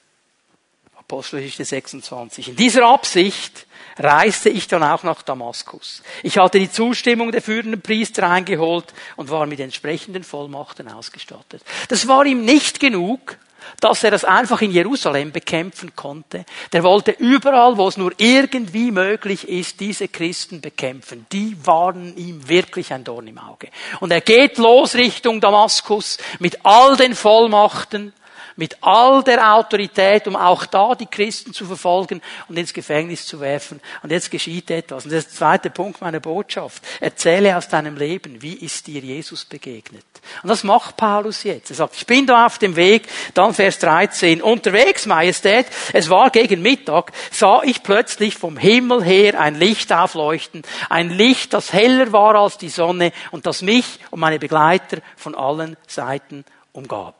[0.99, 2.47] Apostelgeschichte 26.
[2.47, 6.01] In dieser Absicht reiste ich dann auch nach Damaskus.
[6.23, 8.85] Ich hatte die Zustimmung der führenden Priester eingeholt
[9.17, 11.61] und war mit entsprechenden Vollmachten ausgestattet.
[11.89, 13.37] Das war ihm nicht genug,
[13.81, 16.45] dass er das einfach in Jerusalem bekämpfen konnte.
[16.71, 21.25] Der wollte überall, wo es nur irgendwie möglich ist, diese Christen bekämpfen.
[21.33, 23.67] Die waren ihm wirklich ein Dorn im Auge.
[23.99, 28.13] Und er geht los Richtung Damaskus mit all den Vollmachten
[28.57, 33.39] mit all der Autorität, um auch da die Christen zu verfolgen und ins Gefängnis zu
[33.39, 33.79] werfen.
[34.03, 35.05] Und jetzt geschieht etwas.
[35.05, 36.83] Und das ist der zweite Punkt meiner Botschaft.
[36.99, 40.03] Erzähle aus deinem Leben, wie ist dir Jesus begegnet?
[40.43, 41.69] Und das macht Paulus jetzt.
[41.69, 46.29] Er sagt, ich bin da auf dem Weg, dann Vers 13, unterwegs, Majestät, es war
[46.31, 52.11] gegen Mittag, sah ich plötzlich vom Himmel her ein Licht aufleuchten, ein Licht, das heller
[52.11, 56.43] war als die Sonne und das mich und meine Begleiter von allen Seiten
[56.73, 57.16] umgab.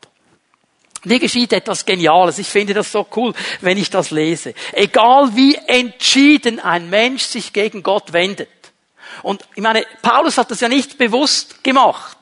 [1.03, 2.39] Hier geschieht etwas Geniales.
[2.39, 4.53] Ich finde das so cool, wenn ich das lese.
[4.73, 8.49] Egal wie entschieden ein Mensch sich gegen Gott wendet.
[9.23, 12.17] Und ich meine, Paulus hat das ja nicht bewusst gemacht.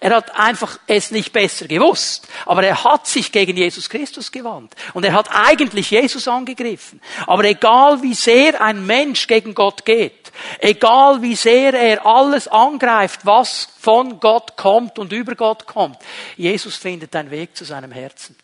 [0.00, 2.28] Er hat einfach es nicht besser gewusst.
[2.44, 4.74] Aber er hat sich gegen Jesus Christus gewandt.
[4.92, 7.00] Und er hat eigentlich Jesus angegriffen.
[7.26, 10.23] Aber egal wie sehr ein Mensch gegen Gott geht,
[10.58, 15.98] egal wie sehr er alles angreift, was von Gott kommt und über Gott kommt,
[16.36, 18.36] Jesus findet einen Weg zu seinem Herzen.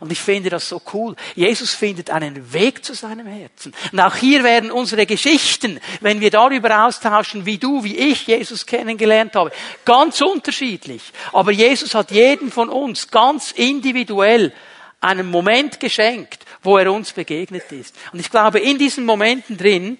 [0.00, 1.14] Und ich finde das so cool.
[1.34, 3.72] Jesus findet einen Weg zu seinem Herzen.
[3.92, 8.66] Und auch hier werden unsere Geschichten, wenn wir darüber austauschen, wie du, wie ich Jesus
[8.66, 9.52] kennengelernt habe,
[9.84, 11.02] ganz unterschiedlich.
[11.32, 14.52] Aber Jesus hat jedem von uns ganz individuell
[15.00, 17.94] einen Moment geschenkt, wo er uns begegnet ist.
[18.12, 19.98] Und ich glaube, in diesen Momenten drin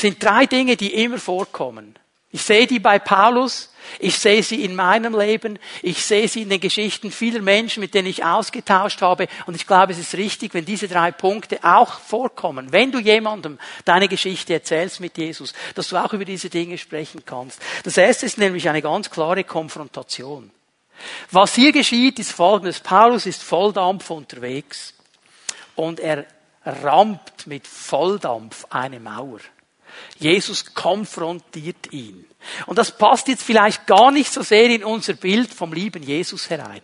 [0.00, 1.98] sind drei Dinge, die immer vorkommen.
[2.32, 6.50] Ich sehe die bei Paulus, ich sehe sie in meinem Leben, ich sehe sie in
[6.50, 9.26] den Geschichten vieler Menschen, mit denen ich ausgetauscht habe.
[9.46, 12.72] Und ich glaube, es ist richtig, wenn diese drei Punkte auch vorkommen.
[12.72, 17.22] Wenn du jemandem deine Geschichte erzählst mit Jesus, dass du auch über diese Dinge sprechen
[17.24, 17.62] kannst.
[17.84, 20.50] Das erste ist nämlich eine ganz klare Konfrontation.
[21.30, 22.80] Was hier geschieht, ist folgendes.
[22.80, 24.92] Paulus ist Volldampf unterwegs
[25.74, 26.26] und er
[26.66, 29.40] rammt mit Volldampf eine Mauer.
[30.18, 32.24] Jesus konfrontiert ihn.
[32.66, 36.48] Und das passt jetzt vielleicht gar nicht so sehr in unser Bild vom lieben Jesus
[36.48, 36.82] herein.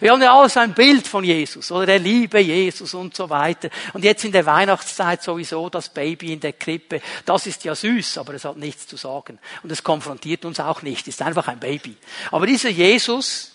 [0.00, 3.70] Wir haben ja alles ein Bild von Jesus oder der liebe Jesus und so weiter.
[3.92, 7.00] Und jetzt in der Weihnachtszeit sowieso das Baby in der Krippe.
[7.24, 9.38] Das ist ja süß, aber es hat nichts zu sagen.
[9.62, 11.08] Und es konfrontiert uns auch nicht.
[11.08, 11.96] Es ist einfach ein Baby.
[12.30, 13.51] Aber dieser Jesus,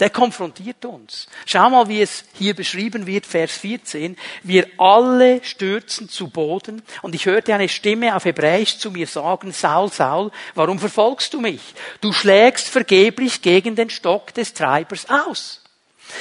[0.00, 1.28] der konfrontiert uns.
[1.46, 4.16] Schau mal, wie es hier beschrieben wird, Vers 14.
[4.42, 9.52] Wir alle stürzen zu Boden und ich hörte eine Stimme auf Hebräisch zu mir sagen,
[9.52, 11.60] Saul, Saul, warum verfolgst du mich?
[12.00, 15.59] Du schlägst vergeblich gegen den Stock des Treibers aus.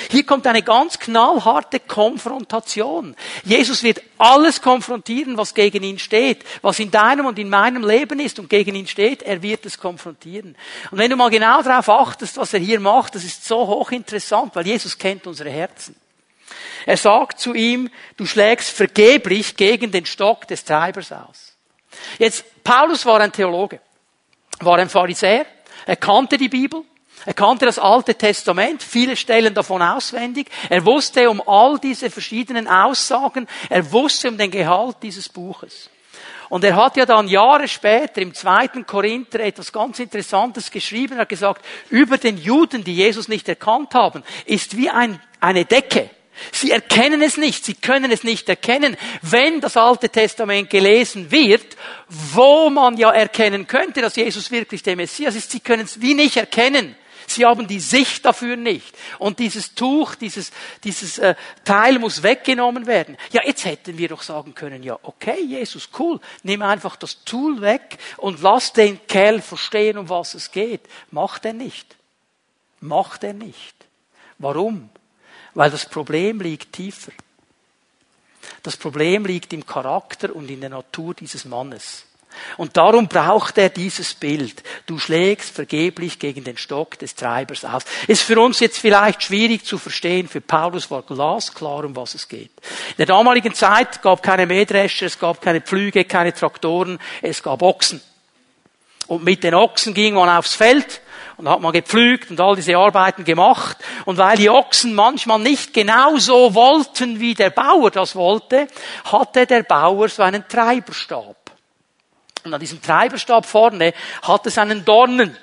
[0.10, 3.15] Hier kommt eine ganz knallharte Konfrontation.
[3.43, 8.19] Jesus wird alles konfrontieren, was gegen ihn steht, was in deinem und in meinem Leben
[8.19, 10.56] ist und gegen ihn steht, er wird es konfrontieren.
[10.91, 14.56] Und wenn du mal genau darauf achtest, was er hier macht, das ist so hochinteressant,
[14.56, 15.95] weil Jesus kennt unsere Herzen.
[16.86, 21.56] Er sagt zu ihm, du schlägst vergeblich gegen den Stock des Treibers aus.
[22.17, 23.80] Jetzt, Paulus war ein Theologe,
[24.60, 25.45] war ein Pharisäer,
[25.86, 26.84] er kannte die Bibel,
[27.25, 30.47] er kannte das Alte Testament, viele Stellen davon auswendig.
[30.69, 33.47] Er wusste um all diese verschiedenen Aussagen.
[33.69, 35.89] Er wusste um den Gehalt dieses Buches.
[36.49, 41.13] Und er hat ja dann Jahre später im zweiten Korinther etwas ganz Interessantes geschrieben.
[41.13, 45.65] Er hat gesagt, über den Juden, die Jesus nicht erkannt haben, ist wie ein, eine
[45.65, 46.10] Decke.
[46.51, 51.75] Sie erkennen es nicht, sie können es nicht erkennen, wenn das Alte Testament gelesen wird,
[52.08, 55.51] wo man ja erkennen könnte, dass Jesus wirklich der Messias ist.
[55.51, 56.95] Sie können es wie nicht erkennen.
[57.29, 58.95] Sie haben die Sicht dafür nicht.
[59.19, 60.51] Und dieses Tuch, dieses,
[60.83, 63.17] dieses äh, Teil muss weggenommen werden.
[63.31, 67.61] Ja, jetzt hätten wir doch sagen können, ja, okay, Jesus, cool, nimm einfach das Tool
[67.61, 70.81] weg und lass den Kerl verstehen, um was es geht.
[71.11, 71.95] Macht er nicht.
[72.81, 73.75] Macht er nicht.
[74.37, 74.89] Warum?
[75.53, 77.11] Weil das Problem liegt tiefer.
[78.63, 82.05] Das Problem liegt im Charakter und in der Natur dieses Mannes.
[82.58, 84.63] Und darum braucht er dieses Bild.
[84.86, 87.84] Du schlägst vergeblich gegen den Stock des Treibers aus.
[88.08, 90.28] Ist für uns jetzt vielleicht schwierig zu verstehen.
[90.28, 92.52] Für Paulus war glasklar, um was es geht.
[92.89, 97.62] In der damaligen Zeit gab keine Mähdrescher, es gab keine Pflüge, keine Traktoren, es gab
[97.62, 98.02] Ochsen.
[99.08, 101.02] Und mit den Ochsen ging man aufs Feld
[101.39, 103.78] und hat man gepflügt und all diese Arbeiten gemacht.
[104.06, 108.67] Und weil die Ochsen manchmal nicht genau so wollten, wie der Bauer das wollte,
[109.06, 111.38] hatte der Bauer so einen Treiberstab.
[112.43, 115.38] Und an diesem Treiberstab vorne hat es einen Dornen.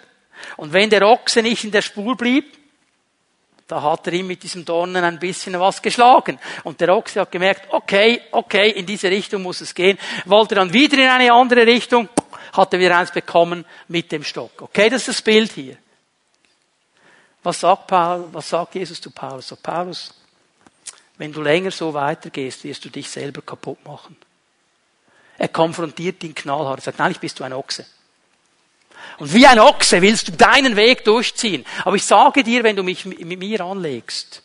[0.56, 2.56] Und wenn der Ochse nicht in der Spur blieb,
[3.68, 6.38] da hat er ihm mit diesem Dornen ein bisschen was geschlagen.
[6.62, 9.98] Und der Ochse hat gemerkt, okay, okay, in diese Richtung muss es gehen.
[10.24, 12.08] Wollte dann wieder in eine andere Richtung,
[12.52, 14.62] hat er wieder eins bekommen mit dem Stock.
[14.62, 15.76] Okay, das ist das Bild hier.
[17.42, 19.48] Was sagt, Paul, was sagt Jesus zu Paulus?
[19.48, 20.14] So, Paulus,
[21.18, 24.16] wenn du länger so weitergehst, wirst du dich selber kaputt machen.
[25.38, 26.80] Er konfrontiert ihn knallhart.
[26.80, 27.86] Er sagt, nein, ich bist du ein Ochse.
[29.18, 31.64] Und wie ein Ochse willst du deinen Weg durchziehen.
[31.84, 34.42] Aber ich sage dir, wenn du mich mit mir anlegst,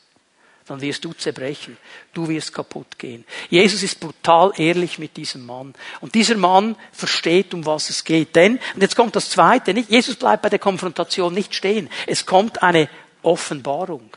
[0.67, 1.77] dann wirst du zerbrechen.
[2.13, 3.25] Du wirst kaputt gehen.
[3.49, 5.73] Jesus ist brutal ehrlich mit diesem Mann.
[5.99, 8.36] Und dieser Mann versteht, um was es geht.
[8.36, 9.89] Denn, und jetzt kommt das Zweite, nicht?
[9.89, 11.89] Jesus bleibt bei der Konfrontation nicht stehen.
[12.08, 12.88] Es kommt eine
[13.21, 14.10] Offenbarung.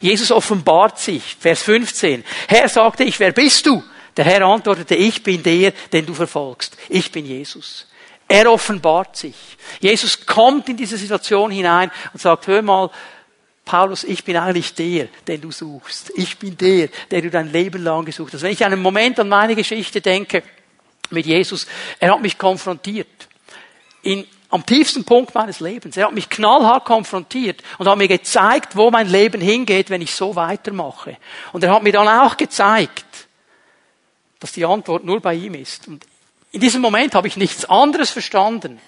[0.00, 1.36] Jesus offenbart sich.
[1.40, 2.24] Vers 15.
[2.48, 3.82] Herr sagte ich, wer bist du?
[4.16, 6.76] Der Herr antwortete, ich bin der, den du verfolgst.
[6.88, 7.86] Ich bin Jesus.
[8.28, 9.36] Er offenbart sich.
[9.80, 12.90] Jesus kommt in diese Situation hinein und sagt, hör mal,
[13.64, 16.12] Paulus, ich bin eigentlich der, den du suchst.
[16.14, 18.42] Ich bin der, der du dein Leben lang gesucht hast.
[18.42, 20.42] Wenn ich einen Moment an meine Geschichte denke
[21.10, 21.66] mit Jesus,
[21.98, 23.08] er hat mich konfrontiert.
[24.02, 25.96] In, am tiefsten Punkt meines Lebens.
[25.96, 30.14] Er hat mich knallhart konfrontiert und hat mir gezeigt, wo mein Leben hingeht, wenn ich
[30.14, 31.16] so weitermache.
[31.52, 33.04] Und er hat mir dann auch gezeigt,
[34.40, 35.88] dass die Antwort nur bei ihm ist.
[35.88, 36.04] Und
[36.52, 38.80] in diesem Moment habe ich nichts anderes verstanden,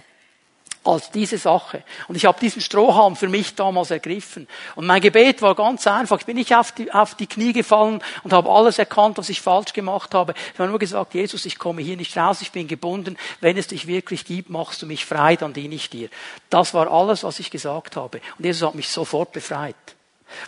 [0.84, 1.82] als diese Sache.
[2.06, 4.48] Und ich habe diesen Strohhalm für mich damals ergriffen.
[4.74, 6.18] Und mein Gebet war ganz einfach.
[6.20, 9.40] Ich bin nicht auf die, auf die Knie gefallen und habe alles erkannt, was ich
[9.40, 10.34] falsch gemacht habe.
[10.54, 13.18] Ich habe nur gesagt, Jesus, ich komme hier nicht raus, ich bin gebunden.
[13.40, 16.08] Wenn es dich wirklich gibt, machst du mich frei, dann diene ich dir.
[16.48, 18.20] Das war alles, was ich gesagt habe.
[18.38, 19.76] Und Jesus hat mich sofort befreit.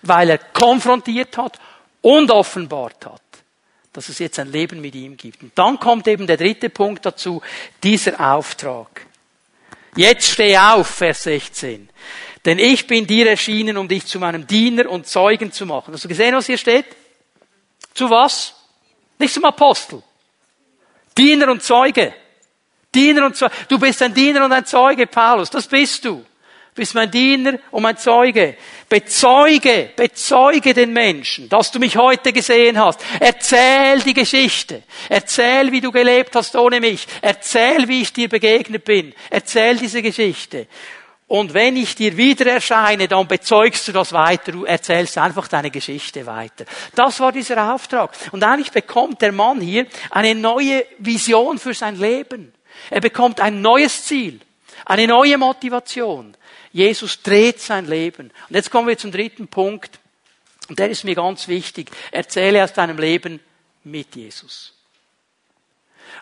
[0.02, 1.58] Weil er konfrontiert hat
[2.02, 3.29] und offenbart hat
[3.92, 5.42] dass es jetzt ein Leben mit ihm gibt.
[5.42, 7.42] Und dann kommt eben der dritte Punkt dazu,
[7.82, 9.06] dieser Auftrag.
[9.96, 11.88] Jetzt steh auf, Vers 16.
[12.44, 15.92] Denn ich bin dir erschienen, um dich zu meinem Diener und Zeugen zu machen.
[15.92, 16.86] Hast du gesehen, was hier steht?
[17.92, 18.54] Zu was?
[19.18, 20.02] Nicht zum Apostel.
[21.18, 22.14] Diener und Zeuge.
[22.94, 23.52] Diener und Zeuge.
[23.68, 25.50] Du bist ein Diener und ein Zeuge, Paulus.
[25.50, 26.24] Das bist du
[26.74, 28.56] bist mein Diener und mein Zeuge.
[28.88, 33.00] Bezeuge, bezeuge den Menschen, dass du mich heute gesehen hast.
[33.18, 34.82] Erzähl die Geschichte.
[35.08, 37.06] Erzähl, wie du gelebt hast ohne mich.
[37.20, 39.14] Erzähl, wie ich dir begegnet bin.
[39.30, 40.66] Erzähl diese Geschichte.
[41.30, 44.50] Und wenn ich dir wieder erscheine, dann bezeugst du das weiter.
[44.50, 46.64] Du erzählst einfach deine Geschichte weiter.
[46.96, 48.16] Das war dieser Auftrag.
[48.32, 52.52] Und eigentlich bekommt der Mann hier eine neue Vision für sein Leben.
[52.90, 54.40] Er bekommt ein neues Ziel,
[54.84, 56.36] eine neue Motivation.
[56.72, 58.30] Jesus dreht sein Leben.
[58.48, 59.98] Und jetzt kommen wir zum dritten Punkt.
[60.68, 61.90] Und der ist mir ganz wichtig.
[62.12, 63.40] Erzähle aus deinem Leben
[63.82, 64.72] mit Jesus.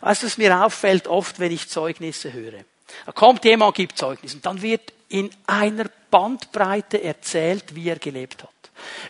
[0.00, 2.64] Weißt was mir auffällt oft, wenn ich Zeugnisse höre?
[3.04, 8.42] Da kommt jemand, gibt Zeugnis und dann wird in einer Bandbreite erzählt, wie er gelebt
[8.42, 8.57] hat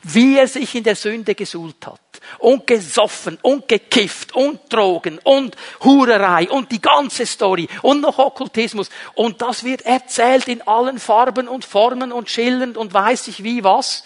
[0.02, 2.00] wie er sich in der Sünde gesuhlt hat
[2.38, 8.90] und gesoffen und gekifft und Drogen und Hurerei und die ganze Story und noch Okkultismus
[9.14, 13.64] und das wird erzählt in allen Farben und Formen und schillernd und weiß ich wie
[13.64, 14.04] was.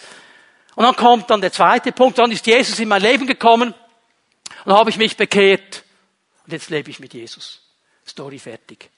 [0.75, 3.75] Und dann kommt dann der zweite Punkt, dann ist Jesus in mein Leben gekommen
[4.65, 5.85] und dann habe ich mich bekehrt
[6.45, 7.61] und jetzt lebe ich mit Jesus.
[8.07, 8.91] Story fertig.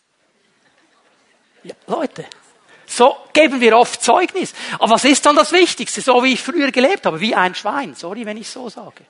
[1.63, 2.27] Ja, Leute,
[2.97, 4.53] so geben wir oft Zeugnis.
[4.79, 6.01] Aber was ist dann das Wichtigste?
[6.01, 7.95] So wie ich früher gelebt habe, wie ein Schwein.
[7.95, 9.05] Sorry, wenn ich so sage.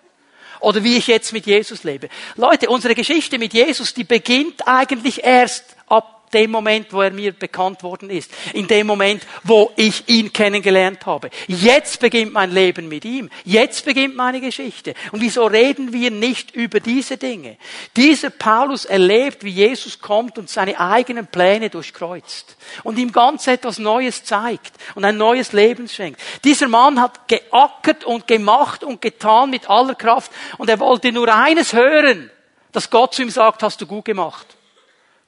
[0.61, 2.09] Oder wie ich jetzt mit Jesus lebe.
[2.37, 7.33] Leute, unsere Geschichte mit Jesus, die beginnt eigentlich erst ab dem Moment, wo er mir
[7.33, 8.31] bekannt worden ist.
[8.53, 11.31] In dem Moment, wo ich ihn kennengelernt habe.
[11.47, 13.31] Jetzt beginnt mein Leben mit ihm.
[13.45, 14.95] Jetzt beginnt meine Geschichte.
[15.13, 17.57] Und wieso reden wir nicht über diese Dinge?
[17.97, 22.57] Dieser Paulus erlebt, wie Jesus kommt und seine eigenen Pläne durchkreuzt.
[22.83, 26.21] Und ihm ganz etwas Neues zeigt und ein neues Leben schenkt.
[26.45, 30.33] Dieser Mann hat geackert und gemacht und getan mit aller Kraft.
[30.59, 32.31] Und er wollte nur eines hören,
[32.73, 34.47] dass Gott zu ihm sagt, hast du gut gemacht.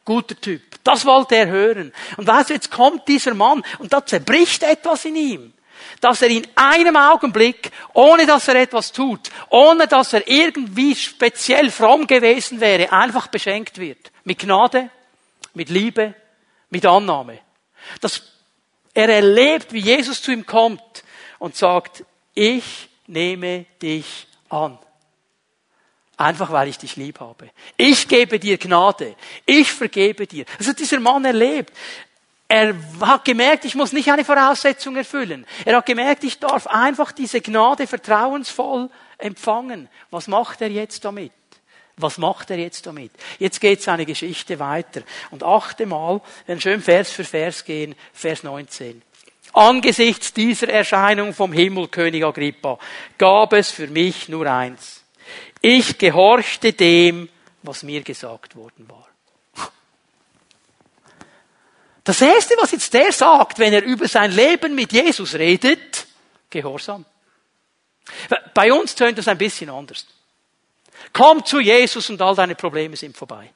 [0.04, 0.62] Guter Typ.
[0.86, 1.92] Das wollte er hören.
[2.16, 5.52] Und weißt du, jetzt kommt dieser Mann und da zerbricht etwas in ihm.
[6.00, 11.70] Dass er in einem Augenblick, ohne dass er etwas tut, ohne dass er irgendwie speziell
[11.70, 14.12] fromm gewesen wäre, einfach beschenkt wird.
[14.22, 14.90] Mit Gnade,
[15.54, 16.14] mit Liebe,
[16.70, 17.40] mit Annahme.
[18.00, 18.22] Dass
[18.94, 21.02] er erlebt, wie Jesus zu ihm kommt
[21.40, 24.78] und sagt, ich nehme dich an.
[26.16, 27.50] Einfach weil ich dich lieb habe.
[27.76, 29.16] Ich gebe dir Gnade.
[29.44, 30.46] Ich vergebe dir.
[30.66, 31.72] Hat dieser Mann erlebt.
[32.48, 35.44] Er hat gemerkt, ich muss nicht eine Voraussetzung erfüllen.
[35.64, 39.88] Er hat gemerkt, ich darf einfach diese Gnade vertrauensvoll empfangen.
[40.10, 41.32] Was macht er jetzt damit?
[41.98, 43.10] Was macht er jetzt damit?
[43.38, 45.02] Jetzt geht seine Geschichte weiter.
[45.30, 49.02] Und achte mal, werden schön Vers für Vers gehen, Vers 19.
[49.52, 52.78] Angesichts dieser Erscheinung vom Himmel, König Agrippa,
[53.18, 54.95] gab es für mich nur eins
[55.66, 57.28] ich gehorchte dem,
[57.62, 59.08] was mir gesagt worden war.
[62.04, 66.06] Das erste, was jetzt der sagt, wenn er über sein Leben mit Jesus redet,
[66.48, 67.04] Gehorsam.
[68.54, 70.06] Bei uns tönt das ein bisschen anders.
[71.12, 73.52] Komm zu Jesus und all deine Probleme sind vorbei.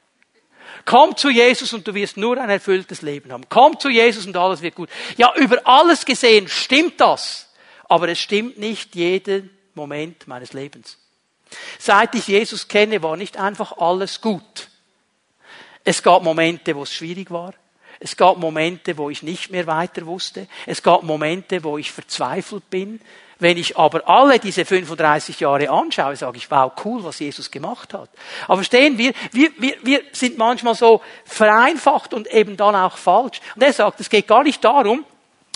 [0.85, 3.45] Komm zu Jesus und du wirst nur ein erfülltes Leben haben.
[3.49, 4.91] Komm zu Jesus und alles wird gut.
[5.17, 7.49] Ja, über alles gesehen stimmt das.
[7.89, 11.00] Aber es stimmt nicht jeden Moment meines Lebens.
[11.79, 14.69] Seit ich Jesus kenne, war nicht einfach alles gut.
[15.85, 17.55] Es gab Momente, wo es schwierig war.
[17.99, 20.47] Es gab Momente, wo ich nicht mehr weiter wusste.
[20.67, 23.01] Es gab Momente, wo ich verzweifelt bin.
[23.39, 27.95] Wenn ich aber alle diese 35 Jahre anschaue, sage ich, wow, cool, was Jesus gemacht
[27.95, 28.11] hat.
[28.47, 33.41] Aber verstehen wir, wir, wir, wir sind manchmal so vereinfacht und eben dann auch falsch.
[33.55, 35.05] Und er sagt, es geht gar nicht darum,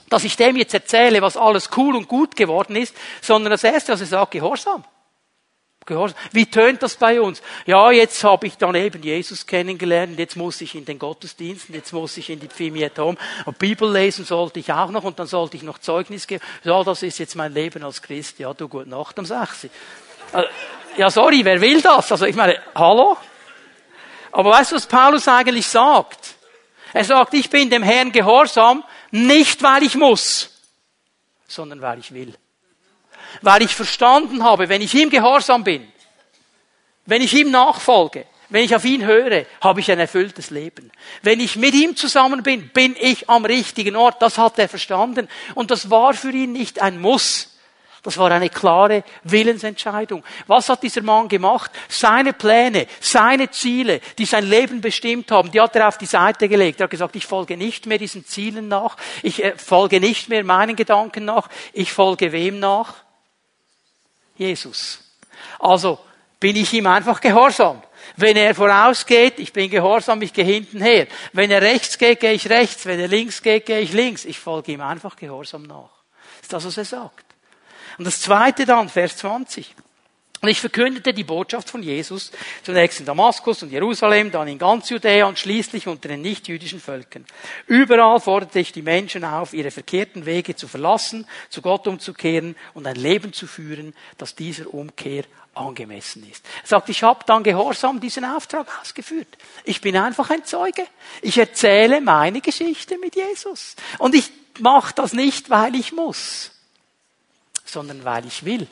[0.09, 3.93] dass ich dem jetzt erzähle, was alles cool und gut geworden ist, sondern das Erste,
[3.93, 4.85] was er sagt, Gehorsam.
[5.87, 6.17] Gehorsam.
[6.33, 7.43] Wie tönt das bei uns?
[7.67, 11.93] Ja, jetzt habe ich dann eben Jesus kennengelernt, jetzt muss ich in den Gottesdiensten, jetzt
[11.93, 13.19] muss ich in die Pfimi at Home.
[13.45, 16.43] Und Bibel lesen sollte ich auch noch und dann sollte ich noch Zeugnis geben.
[16.63, 18.39] Ja, das ist jetzt mein Leben als Christ.
[18.39, 19.65] Ja, du gut Nacht am 6.
[19.65, 19.69] Äh,
[20.97, 22.11] ja, sorry, wer will das?
[22.11, 23.17] Also ich meine, hallo?
[24.33, 26.35] Aber weißt du, was Paulus eigentlich sagt?
[26.93, 30.51] Er sagt, ich bin dem Herrn gehorsam, nicht weil ich muss,
[31.47, 32.35] sondern weil ich will
[33.43, 35.87] weil ich verstanden habe, wenn ich ihm gehorsam bin,
[37.07, 40.93] wenn ich ihm nachfolge, wenn ich auf ihn höre, habe ich ein erfülltes Leben.
[41.23, 44.21] Wenn ich mit ihm zusammen bin, bin ich am richtigen Ort.
[44.23, 45.29] Das hat er verstanden.
[45.55, 47.51] Und das war für ihn nicht ein Muss.
[48.05, 50.23] Das war eine klare Willensentscheidung.
[50.47, 51.71] Was hat dieser Mann gemacht?
[51.89, 56.47] Seine Pläne, seine Ziele, die sein Leben bestimmt haben, die hat er auf die Seite
[56.47, 56.81] gelegt.
[56.81, 60.45] Er hat gesagt, ich folge nicht mehr diesen Zielen nach, ich äh, folge nicht mehr
[60.45, 63.04] meinen Gedanken nach, ich folge wem nach?
[64.37, 65.01] Jesus.
[65.59, 65.99] Also
[66.41, 67.83] bin ich ihm einfach gehorsam.
[68.17, 71.07] Wenn er vorausgeht, ich bin gehorsam, ich gehe hinten her.
[71.33, 72.87] Wenn er rechts geht, gehe ich rechts.
[72.87, 74.25] Wenn er links geht, gehe ich links.
[74.25, 75.91] Ich folge ihm einfach gehorsam nach.
[76.41, 77.25] Das ist das, was er sagt.
[77.99, 79.75] Und das zweite dann, Vers 20.
[80.45, 82.31] Und ich verkündete die Botschaft von Jesus
[82.63, 87.25] zunächst in Damaskus und Jerusalem, dann in ganz Judäa und schließlich unter den nichtjüdischen Völkern.
[87.67, 92.87] Überall forderte ich die Menschen auf, ihre verkehrten Wege zu verlassen, zu Gott umzukehren und
[92.87, 95.25] ein Leben zu führen, das dieser Umkehr
[95.55, 96.45] angemessen ist.
[96.65, 99.39] Er sagt, ich habe dann gehorsam diesen Auftrag ausgeführt.
[99.65, 100.87] Ich bin einfach ein Zeuge.
[101.23, 103.77] Ich erzähle meine Geschichte mit Jesus.
[103.97, 104.31] Und ich
[104.61, 106.51] mache das nicht, weil ich muss,
[107.65, 108.69] sondern weil ich will.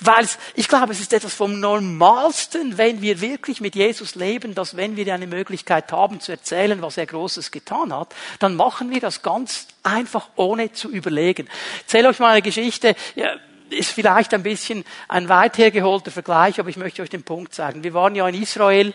[0.00, 4.76] Weil ich glaube, es ist etwas vom Normalsten, wenn wir wirklich mit Jesus leben, dass
[4.76, 9.00] wenn wir eine Möglichkeit haben zu erzählen, was er Großes getan hat, dann machen wir
[9.00, 11.48] das ganz einfach, ohne zu überlegen.
[11.76, 12.94] Ich erzähle euch mal eine Geschichte.
[13.14, 13.36] Ja,
[13.70, 17.82] ist vielleicht ein bisschen ein weit hergeholter Vergleich, aber ich möchte euch den Punkt sagen.
[17.82, 18.94] Wir waren ja in Israel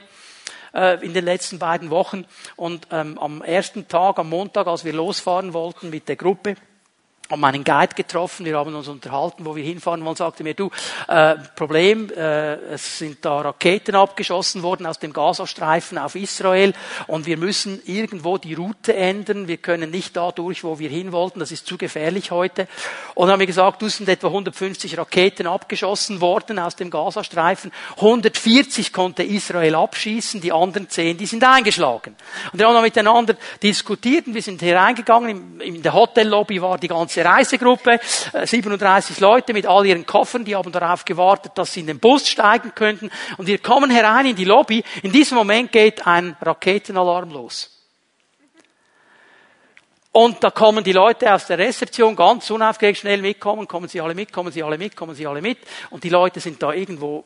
[0.73, 2.25] äh, in den letzten beiden Wochen
[2.55, 6.55] und ähm, am ersten Tag, am Montag, als wir losfahren wollten mit der Gruppe,
[7.29, 10.71] haben einen Guide getroffen, wir haben uns unterhalten, wo wir hinfahren wollen, sagte mir, du,
[11.07, 16.73] äh, Problem, äh, es sind da Raketen abgeschossen worden aus dem Gazastreifen auf Israel
[17.05, 21.11] und wir müssen irgendwo die Route ändern, wir können nicht da durch, wo wir hin
[21.11, 22.67] wollten, das ist zu gefährlich heute.
[23.13, 27.71] Und dann haben wir gesagt, du sind etwa 150 Raketen abgeschossen worden aus dem Gazastreifen,
[27.97, 32.15] 140 konnte Israel abschießen, die anderen 10, die sind eingeschlagen.
[32.51, 36.87] Und wir haben dann miteinander diskutiert und wir sind hereingegangen, in der Hotellobby war die
[36.87, 37.99] ganze ganze Reisegruppe,
[38.43, 41.99] 37 äh, Leute mit all ihren Koffern, die haben darauf gewartet, dass sie in den
[41.99, 43.09] Bus steigen könnten.
[43.37, 44.83] Und wir kommen herein in die Lobby.
[45.03, 47.75] In diesem Moment geht ein Raketenalarm los.
[50.11, 54.15] Und da kommen die Leute aus der Rezeption ganz unaufgeregt schnell mitkommen, kommen sie alle
[54.15, 55.59] mit, kommen sie alle mit, kommen sie alle mit.
[55.91, 57.23] Und die Leute sind da irgendwo,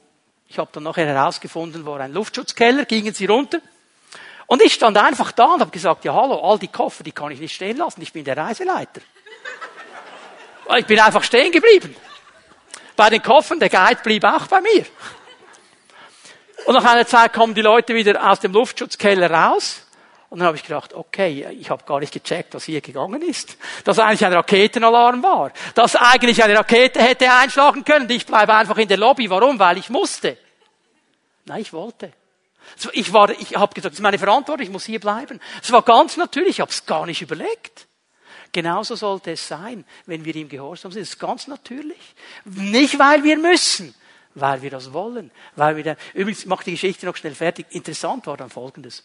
[0.49, 3.59] ich habe dann nachher herausgefunden, war ein Luftschutzkeller, gingen sie runter.
[4.47, 7.31] Und ich stand einfach da und habe gesagt, ja hallo, all die Koffer, die kann
[7.31, 9.01] ich nicht stehen lassen, ich bin der Reiseleiter.
[10.77, 11.95] Ich bin einfach stehen geblieben.
[12.95, 14.85] Bei den Koffern, der Guide blieb auch bei mir.
[16.65, 19.85] Und nach einer Zeit kommen die Leute wieder aus dem Luftschutzkeller raus.
[20.29, 23.57] Und dann habe ich gedacht, okay, ich habe gar nicht gecheckt, was hier gegangen ist.
[23.83, 25.51] Dass eigentlich ein Raketenalarm war.
[25.75, 28.09] Dass eigentlich eine Rakete hätte einschlagen können.
[28.09, 29.29] Ich bleibe einfach in der Lobby.
[29.29, 29.59] Warum?
[29.59, 30.37] Weil ich musste.
[31.45, 32.13] Nein, ich wollte.
[32.93, 35.39] Ich war, ich habe gesagt, das ist meine Verantwortung, ich muss hier bleiben.
[35.61, 37.87] Es war ganz natürlich, ich habe es gar nicht überlegt.
[38.53, 41.01] Genauso sollte es sein, wenn wir ihm gehorsam sind.
[41.01, 41.97] Das ist ganz natürlich.
[42.45, 43.95] Nicht, weil wir müssen,
[44.35, 45.31] weil wir das wollen.
[45.55, 47.65] Weil wir dann, übrigens, ich mache die Geschichte noch schnell fertig.
[47.71, 49.03] Interessant war dann Folgendes.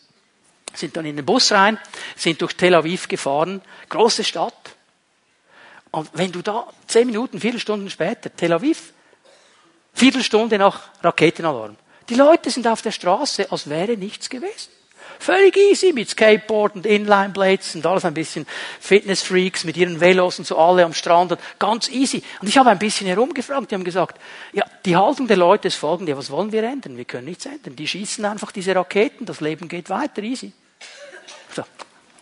[0.75, 1.79] Sind dann in den Bus rein,
[2.15, 4.77] sind durch Tel Aviv gefahren, große Stadt.
[5.91, 8.93] Und wenn du da zehn Minuten, Viertelstunden später, Tel Aviv,
[9.95, 11.77] Viertelstunde nach Raketenalarm.
[12.11, 14.78] Die Leute sind auf der Straße, als wäre nichts gewesen.
[15.19, 18.47] Völlig easy mit Skateboard und Inline-Blades und alles ein bisschen
[18.81, 22.23] Fitness-Freaks mit ihren Velos und so alle am Strand und ganz easy.
[22.41, 24.19] Und ich habe ein bisschen herumgefragt, die haben gesagt,
[24.53, 26.97] ja, die Haltung der Leute ist folgende, was wollen wir ändern?
[26.97, 27.77] Wir können nichts ändern.
[27.77, 30.53] Die schießen einfach diese Raketen, das Leben geht weiter, easy.
[31.55, 31.65] So.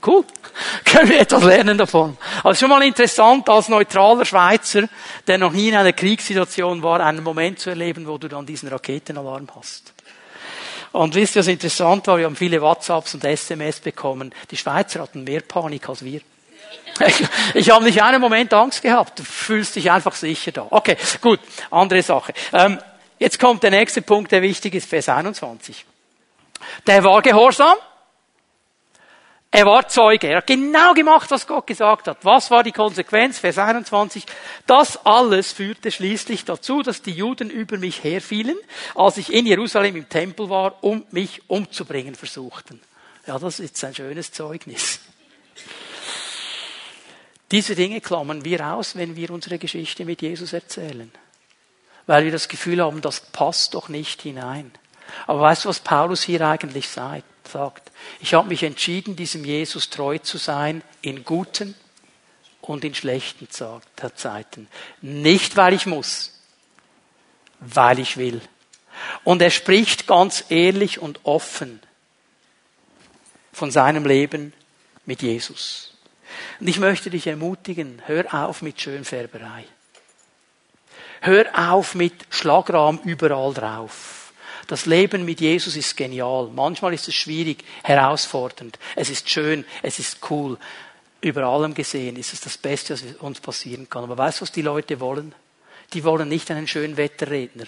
[0.07, 0.25] Cool.
[0.85, 2.17] Können wir etwas lernen davon.
[2.45, 4.89] Also schon mal interessant, als neutraler Schweizer,
[5.27, 8.69] der noch nie in einer Kriegssituation war, einen Moment zu erleben, wo du dann diesen
[8.69, 9.96] Raketenalarm hast.
[10.97, 12.17] Und wisst ihr, was interessant war?
[12.17, 14.35] Wir haben viele WhatsApps und SMS bekommen.
[14.51, 16.23] Die Schweizer hatten mehr Panik als wir.
[17.07, 17.25] Ich,
[17.55, 19.19] ich habe nicht einen Moment Angst gehabt.
[19.19, 20.67] Du fühlst dich einfach sicher da.
[20.71, 21.39] Okay, gut.
[21.71, 22.33] Andere Sache.
[22.51, 22.79] Ähm,
[23.19, 25.85] jetzt kommt der nächste Punkt, der wichtig ist, Vers 21.
[26.87, 27.77] Der war gehorsam.
[29.57, 30.29] Er war Zeuge.
[30.29, 32.19] Er hat genau gemacht, was Gott gesagt hat.
[32.27, 33.39] Was war die Konsequenz?
[33.39, 34.27] Vers 21.
[34.67, 38.59] Das alles führte schließlich dazu, dass die Juden über mich herfielen,
[38.95, 42.83] als ich in Jerusalem im Tempel war, um mich umzubringen versuchten.
[43.27, 45.01] Ja, das ist ein schönes Zeugnis.
[47.51, 51.11] Diese Dinge klammern wir aus, wenn wir unsere Geschichte mit Jesus erzählen.
[52.05, 54.71] Weil wir das Gefühl haben, das passt doch nicht hinein.
[55.27, 57.25] Aber weißt du, was Paulus hier eigentlich sagt?
[58.21, 61.75] Ich habe mich entschieden, diesem Jesus treu zu sein in guten
[62.61, 64.69] und in schlechten Zeiten.
[65.01, 66.41] Nicht, weil ich muss,
[67.61, 68.41] weil ich will.
[69.25, 71.81] Und er spricht ganz ehrlich und offen
[73.53, 74.53] von seinem Leben
[75.05, 75.95] mit Jesus.
[76.61, 79.65] Und ich möchte dich ermutigen, hör auf mit Schönfärberei.
[81.21, 84.16] Hör auf mit Schlagrahm überall drauf.
[84.67, 86.51] Das Leben mit Jesus ist genial.
[86.53, 88.79] Manchmal ist es schwierig, herausfordernd.
[88.97, 90.59] Es ist schön, es ist cool.
[91.21, 94.05] Über allem gesehen ist es das Beste, was uns passieren kann.
[94.05, 95.35] Aber weißt du, was die Leute wollen?
[95.93, 97.67] Die wollen nicht einen schönen Wetterredner.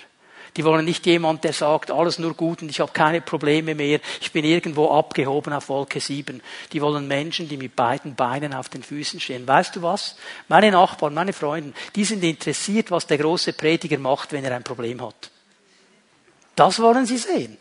[0.56, 4.00] Die wollen nicht jemand, der sagt, alles nur gut und ich habe keine Probleme mehr,
[4.20, 6.42] ich bin irgendwo abgehoben auf Wolke 7.
[6.72, 9.46] Die wollen Menschen, die mit beiden Beinen auf den Füßen stehen.
[9.46, 10.16] Weißt du was?
[10.48, 14.64] Meine Nachbarn, meine Freunde, die sind interessiert, was der große Prediger macht, wenn er ein
[14.64, 15.30] Problem hat.
[16.58, 17.56] Das wollen sie sehen.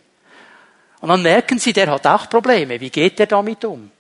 [1.01, 2.79] Und dann merken sie, der hat auch Probleme.
[2.79, 3.91] Wie geht er damit um?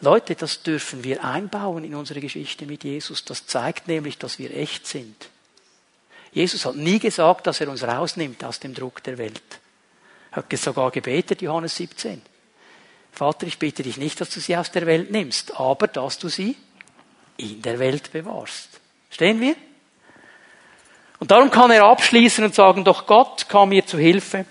[0.00, 3.24] Leute, das dürfen wir einbauen in unsere Geschichte mit Jesus.
[3.26, 5.28] Das zeigt nämlich, dass wir echt sind.
[6.32, 9.42] Jesus hat nie gesagt, dass er uns rausnimmt aus dem Druck der Welt.
[10.30, 12.22] Er hat sogar gebetet, Johannes 17.
[13.12, 16.28] Vater, ich bitte dich nicht, dass du sie aus der Welt nimmst, aber dass du
[16.28, 16.56] sie
[17.36, 18.80] in der Welt bewahrst.
[19.10, 19.56] Stehen wir?
[21.20, 24.46] Und darum kann er abschließen und sagen, doch Gott kam mir zu Hilfe.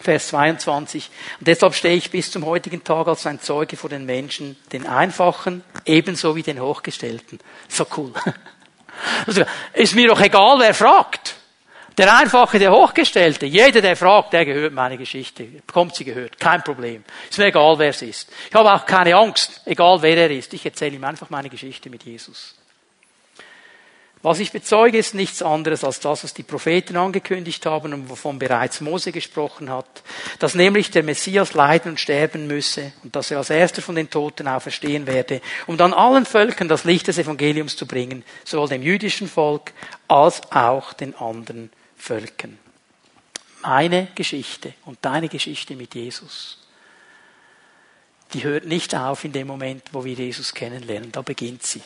[0.00, 1.10] Vers 22.
[1.38, 4.86] Und deshalb stehe ich bis zum heutigen Tag als ein Zeuge vor den Menschen, den
[4.86, 7.38] Einfachen ebenso wie den Hochgestellten.
[7.68, 8.12] So cool.
[9.28, 9.44] Also,
[9.74, 11.36] ist mir doch egal, wer fragt.
[11.96, 16.64] Der Einfache, der Hochgestellte, jeder, der fragt, der gehört meine Geschichte, bekommt sie gehört, kein
[16.64, 17.04] Problem.
[17.30, 18.28] Ist mir egal, wer es ist.
[18.48, 20.52] Ich habe auch keine Angst, egal wer er ist.
[20.52, 22.57] Ich erzähle ihm einfach meine Geschichte mit Jesus.
[24.22, 28.38] Was ich bezeuge, ist nichts anderes als das, was die Propheten angekündigt haben und wovon
[28.40, 30.02] bereits Mose gesprochen hat,
[30.40, 34.10] dass nämlich der Messias leiden und sterben müsse und dass er als erster von den
[34.10, 38.82] Toten auferstehen werde, um dann allen Völkern das Licht des Evangeliums zu bringen, sowohl dem
[38.82, 39.72] jüdischen Volk
[40.08, 42.58] als auch den anderen Völkern.
[43.62, 46.58] Meine Geschichte und deine Geschichte mit Jesus,
[48.32, 51.82] die hört nicht auf in dem Moment, wo wir Jesus kennenlernen, da beginnt sie.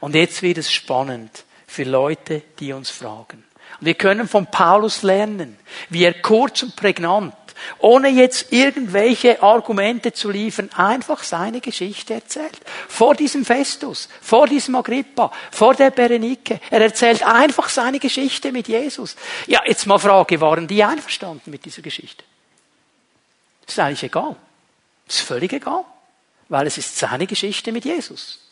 [0.00, 3.44] Und jetzt wird es spannend für Leute, die uns fragen.
[3.80, 5.58] Und wir können von Paulus lernen,
[5.90, 7.34] wie er kurz und prägnant,
[7.78, 12.58] ohne jetzt irgendwelche Argumente zu liefern, einfach seine Geschichte erzählt.
[12.88, 16.60] Vor diesem Festus, vor diesem Agrippa, vor der Berenike.
[16.70, 19.16] Er erzählt einfach seine Geschichte mit Jesus.
[19.46, 22.24] Ja, jetzt mal Frage, waren die einverstanden mit dieser Geschichte?
[23.66, 24.36] Ist eigentlich egal.
[25.06, 25.84] Ist völlig egal.
[26.48, 28.47] Weil es ist seine Geschichte mit Jesus.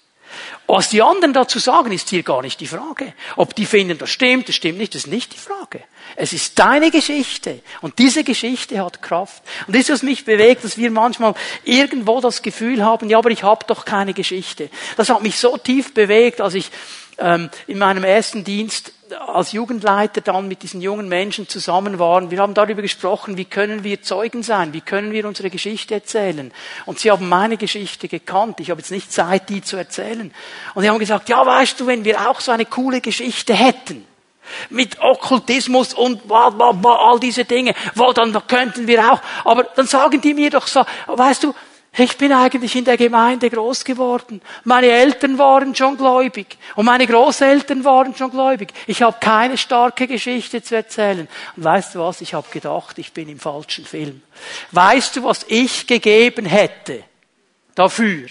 [0.67, 3.15] Was die anderen dazu sagen, ist hier gar nicht die Frage.
[3.37, 5.83] Ob die finden, das stimmt, das stimmt nicht, das ist nicht die Frage.
[6.17, 7.61] Es ist deine Geschichte.
[7.81, 9.43] Und diese Geschichte hat Kraft.
[9.67, 13.31] Und das ist, was mich bewegt, dass wir manchmal irgendwo das Gefühl haben, ja, aber
[13.31, 14.71] ich habe doch keine Geschichte.
[14.97, 16.71] Das hat mich so tief bewegt, als ich
[17.19, 22.31] ähm, in meinem ersten Dienst als Jugendleiter dann mit diesen jungen Menschen zusammen waren.
[22.31, 26.53] Wir haben darüber gesprochen, wie können wir Zeugen sein, wie können wir unsere Geschichte erzählen.
[26.85, 28.61] Und sie haben meine Geschichte gekannt.
[28.61, 30.33] Ich habe jetzt nicht Zeit, die zu erzählen.
[30.75, 34.07] Und sie haben gesagt, ja, weißt du, wenn wir auch so eine coole Geschichte hätten,
[34.71, 39.21] mit Okkultismus und bla, bla, bla, all diese Dinge, wo dann könnten wir auch.
[39.45, 41.55] Aber dann sagen die mir doch so, weißt du,
[41.99, 44.43] ich bin eigentlich in der Gemeinde groß geworden.
[44.65, 48.73] Meine Eltern waren schon gläubig und meine Großeltern waren schon gläubig.
[48.87, 51.27] Ich habe keine starke Geschichte zu erzählen.
[51.57, 52.21] Und weißt du was?
[52.21, 54.23] Ich habe gedacht, ich bin im falschen Film.
[54.73, 57.03] Weißt du, was ich gegeben hätte
[57.75, 58.27] dafür?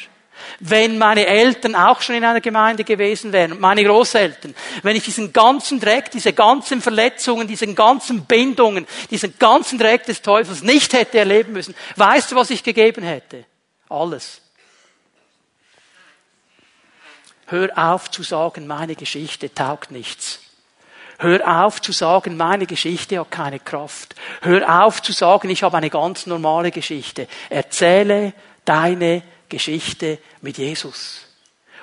[0.59, 4.53] Wenn meine Eltern auch schon in einer Gemeinde gewesen wären meine Großeltern,
[4.83, 10.21] wenn ich diesen ganzen Dreck, diese ganzen Verletzungen, diesen ganzen Bindungen, diesen ganzen Dreck des
[10.21, 13.45] Teufels nicht hätte erleben müssen, weißt du, was ich gegeben hätte?
[13.95, 14.41] Alles.
[17.47, 20.39] Hör auf zu sagen, meine Geschichte taugt nichts.
[21.17, 24.15] Hör auf zu sagen, meine Geschichte hat keine Kraft.
[24.41, 27.27] Hör auf zu sagen, ich habe eine ganz normale Geschichte.
[27.49, 28.33] Erzähle
[28.65, 31.25] deine Geschichte mit Jesus.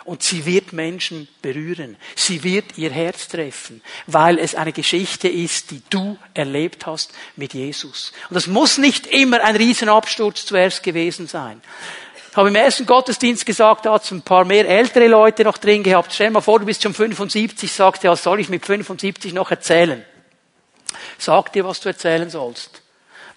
[0.05, 1.97] Und sie wird Menschen berühren.
[2.17, 7.55] Sie wird ihr Herz treffen, weil es eine Geschichte ist, die du erlebt hast mit
[7.55, 8.13] Jesus.
[8.29, 11.61] Und das muss nicht immer ein Riesenabsturz zuerst gewesen sein.
[12.31, 15.59] Ich habe im ersten Gottesdienst gesagt, da hat es ein paar mehr ältere Leute noch
[15.59, 16.15] drin gehabt.
[16.15, 19.51] Stell mal vor, du bist schon 75, sagst, ja, was soll ich mit 75 noch
[19.51, 20.03] erzählen?
[21.19, 22.81] Sag dir, was du erzählen sollst.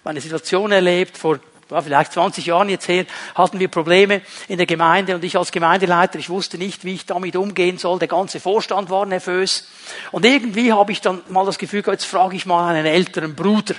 [0.02, 1.40] Meine Situation erlebt vor
[1.70, 5.52] ja, vielleicht 20 Jahren jetzt her, hatten wir Probleme in der Gemeinde und ich als
[5.52, 7.98] Gemeindeleiter, ich wusste nicht, wie ich damit umgehen soll.
[7.98, 9.68] Der ganze Vorstand war nervös.
[10.12, 13.74] Und irgendwie habe ich dann mal das Gefühl jetzt frage ich mal einen älteren Bruder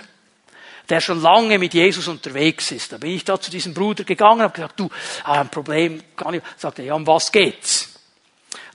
[0.90, 2.94] der schon lange mit Jesus unterwegs ist.
[2.94, 4.90] Da bin ich da zu diesem Bruder gegangen, habe gesagt, du,
[5.24, 7.90] ah, ein Problem, kann ich, sagte, ja, um was geht's?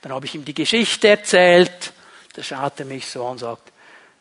[0.02, 1.92] Dann habe ich ihm die Geschichte erzählt,
[2.34, 3.72] da schaut er mich so an und sagt,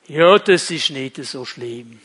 [0.08, 2.00] ja, das ist nicht so schlimm.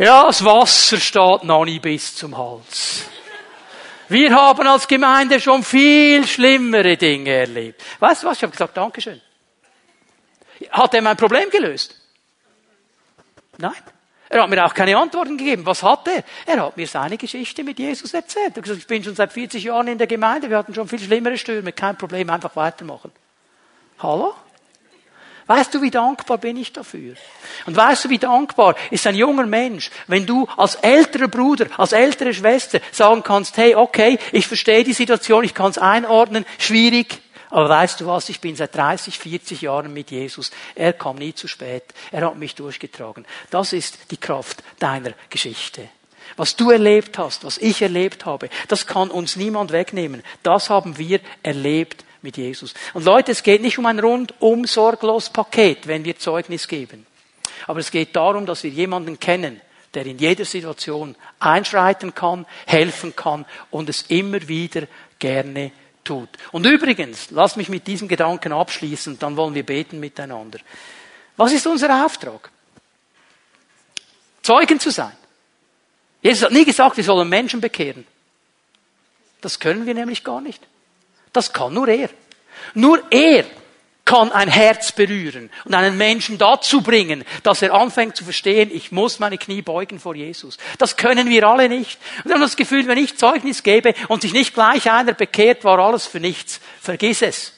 [0.00, 3.04] Ja, das Wasser steht noch nicht bis zum Hals.
[4.08, 7.82] Wir haben als Gemeinde schon viel schlimmere Dinge erlebt.
[7.98, 8.38] Weißt du was?
[8.38, 9.20] Ich habe gesagt, Dankeschön.
[10.70, 12.00] Hat er mein Problem gelöst?
[13.58, 13.74] Nein.
[14.30, 15.66] Er hat mir auch keine Antworten gegeben.
[15.66, 16.24] Was hat er?
[16.46, 18.52] Er hat mir seine Geschichte mit Jesus erzählt.
[18.52, 20.88] Er hat gesagt, ich bin schon seit 40 Jahren in der Gemeinde, wir hatten schon
[20.88, 23.12] viel schlimmere Stürme, kein Problem, einfach weitermachen.
[23.98, 24.34] Hallo?
[25.50, 27.16] Weißt du, wie dankbar bin ich dafür?
[27.66, 31.90] Und weißt du, wie dankbar ist ein junger Mensch, wenn du als älterer Bruder, als
[31.90, 37.20] ältere Schwester sagen kannst, hey, okay, ich verstehe die Situation, ich kann es einordnen, schwierig,
[37.48, 40.52] aber weißt du was, ich bin seit 30, 40 Jahren mit Jesus.
[40.76, 41.82] Er kam nie zu spät.
[42.12, 43.26] Er hat mich durchgetragen.
[43.50, 45.88] Das ist die Kraft deiner Geschichte.
[46.36, 50.22] Was du erlebt hast, was ich erlebt habe, das kann uns niemand wegnehmen.
[50.44, 52.74] Das haben wir erlebt mit Jesus.
[52.94, 57.06] Und Leute, es geht nicht um ein rundum sorglos Paket, wenn wir Zeugnis geben.
[57.66, 59.60] Aber es geht darum, dass wir jemanden kennen,
[59.94, 64.86] der in jeder Situation einschreiten kann, helfen kann und es immer wieder
[65.18, 65.72] gerne
[66.04, 66.28] tut.
[66.52, 70.58] Und übrigens, lass mich mit diesem Gedanken abschließen, dann wollen wir beten miteinander.
[71.36, 72.50] Was ist unser Auftrag?
[74.42, 75.12] Zeugen zu sein.
[76.22, 78.06] Jesus hat nie gesagt, wir sollen Menschen bekehren.
[79.40, 80.62] Das können wir nämlich gar nicht.
[81.32, 82.10] Das kann nur er.
[82.74, 83.44] Nur er
[84.04, 88.90] kann ein Herz berühren und einen Menschen dazu bringen, dass er anfängt zu verstehen, ich
[88.90, 90.58] muss meine Knie beugen vor Jesus.
[90.78, 91.98] Das können wir alle nicht.
[92.24, 95.78] Wir haben das Gefühl, wenn ich Zeugnis gebe und sich nicht gleich einer bekehrt, war
[95.78, 96.60] alles für nichts.
[96.80, 97.52] Vergiss es.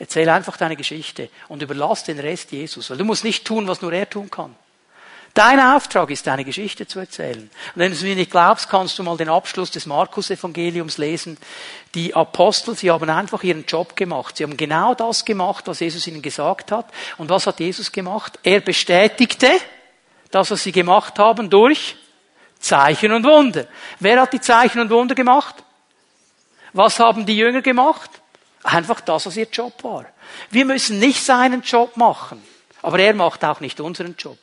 [0.00, 3.80] Erzähl einfach deine Geschichte und überlass den Rest Jesus, weil du musst nicht tun, was
[3.80, 4.56] nur er tun kann.
[5.38, 7.42] Dein Auftrag ist, deine Geschichte zu erzählen.
[7.42, 11.38] Und wenn du es mir nicht glaubst, kannst du mal den Abschluss des Markus-Evangeliums lesen.
[11.94, 14.36] Die Apostel, sie haben einfach ihren Job gemacht.
[14.36, 16.86] Sie haben genau das gemacht, was Jesus ihnen gesagt hat.
[17.18, 18.36] Und was hat Jesus gemacht?
[18.42, 19.48] Er bestätigte
[20.32, 21.94] das, was sie gemacht haben, durch
[22.58, 23.68] Zeichen und Wunder.
[24.00, 25.54] Wer hat die Zeichen und Wunder gemacht?
[26.72, 28.10] Was haben die Jünger gemacht?
[28.64, 30.04] Einfach das, was ihr Job war.
[30.50, 32.42] Wir müssen nicht seinen Job machen,
[32.82, 34.36] aber er macht auch nicht unseren Job.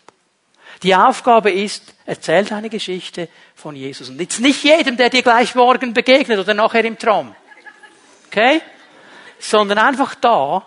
[0.84, 4.10] Die Aufgabe ist, erzähl deine Geschichte von Jesus.
[4.10, 7.36] Und jetzt nicht jedem, der dir gleich morgen begegnet oder nachher im Traum.
[8.28, 8.62] Okay?
[9.40, 10.66] Sondern einfach da,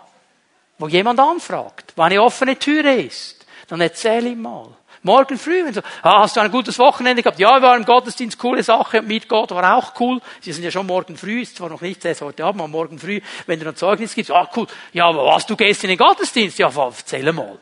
[0.77, 3.45] wo jemand anfragt, wo eine offene Türe ist.
[3.67, 4.69] Dann erzähl ihm mal.
[5.01, 7.39] Morgen früh, wenn du, ah, hast du ein gutes Wochenende gehabt?
[7.39, 10.19] Ja, wir waren im Gottesdienst, coole Sache, mit Gott war auch cool.
[10.41, 12.99] Sie sind ja schon morgen früh, ist zwar noch nicht erst heute Abend, aber morgen
[12.99, 14.67] früh, wenn du ein Zeugnis gibst, ah, cool.
[14.91, 16.59] Ja, aber was, du gehst in den Gottesdienst?
[16.59, 17.57] Ja, erzähl mal.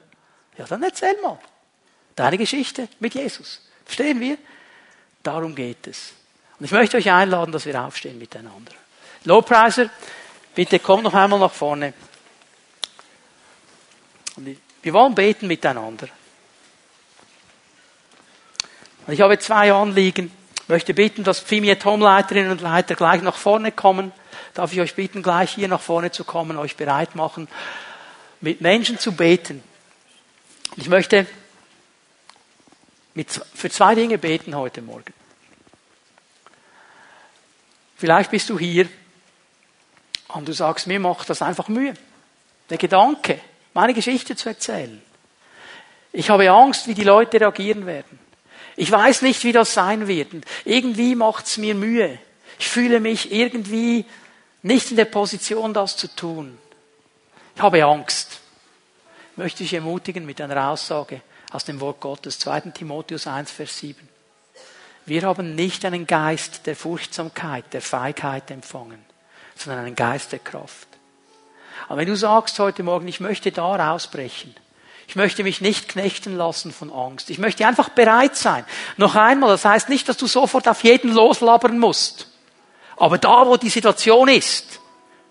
[0.57, 1.37] Ja, dann erzähl mal.
[2.17, 3.61] Deine Geschichte mit Jesus.
[3.85, 4.37] Verstehen wir?
[5.21, 6.13] Darum geht es.
[6.59, 8.71] Und ich möchte euch einladen, dass wir aufstehen miteinander.
[9.23, 9.91] Lowpriser,
[10.55, 11.93] bitte komm noch einmal nach vorne.
[14.81, 16.07] Wir wollen beten miteinander.
[19.05, 20.31] Und ich habe zwei Anliegen.
[20.63, 24.11] Ich möchte bitten, dass Pfimiet Homeleiterinnen und Leiter gleich nach vorne kommen.
[24.55, 27.47] Darf ich euch bitten, gleich hier nach vorne zu kommen, euch bereit machen,
[28.41, 29.63] mit Menschen zu beten.
[30.77, 31.27] Ich möchte
[33.17, 35.11] mit, für zwei Dinge beten heute Morgen.
[37.97, 38.87] Vielleicht bist du hier
[40.27, 41.95] und du sagst, mir macht das einfach Mühe.
[42.69, 43.41] Der Gedanke,
[43.73, 45.01] meine Geschichte zu erzählen.
[46.13, 48.19] Ich habe Angst, wie die Leute reagieren werden.
[48.75, 50.33] Ich weiß nicht, wie das sein wird.
[50.63, 52.19] irgendwie macht es mir Mühe.
[52.59, 54.05] Ich fühle mich irgendwie
[54.61, 56.59] nicht in der Position, das zu tun.
[57.55, 58.41] Ich habe Angst.
[59.31, 61.21] Ich möchte dich ermutigen mit einer Aussage
[61.51, 62.61] aus dem Wort Gottes, 2.
[62.71, 64.07] Timotheus 1, Vers 7.
[65.05, 69.03] Wir haben nicht einen Geist der Furchtsamkeit, der Feigheit empfangen,
[69.55, 70.87] sondern einen Geist der Kraft.
[71.87, 74.53] Aber wenn du sagst heute Morgen, ich möchte da rausbrechen,
[75.07, 77.29] ich möchte mich nicht knechten lassen von Angst.
[77.29, 78.65] Ich möchte einfach bereit sein.
[78.97, 82.27] Noch einmal, das heißt nicht, dass du sofort auf jeden loslabern musst.
[82.97, 84.81] Aber da, wo die Situation ist,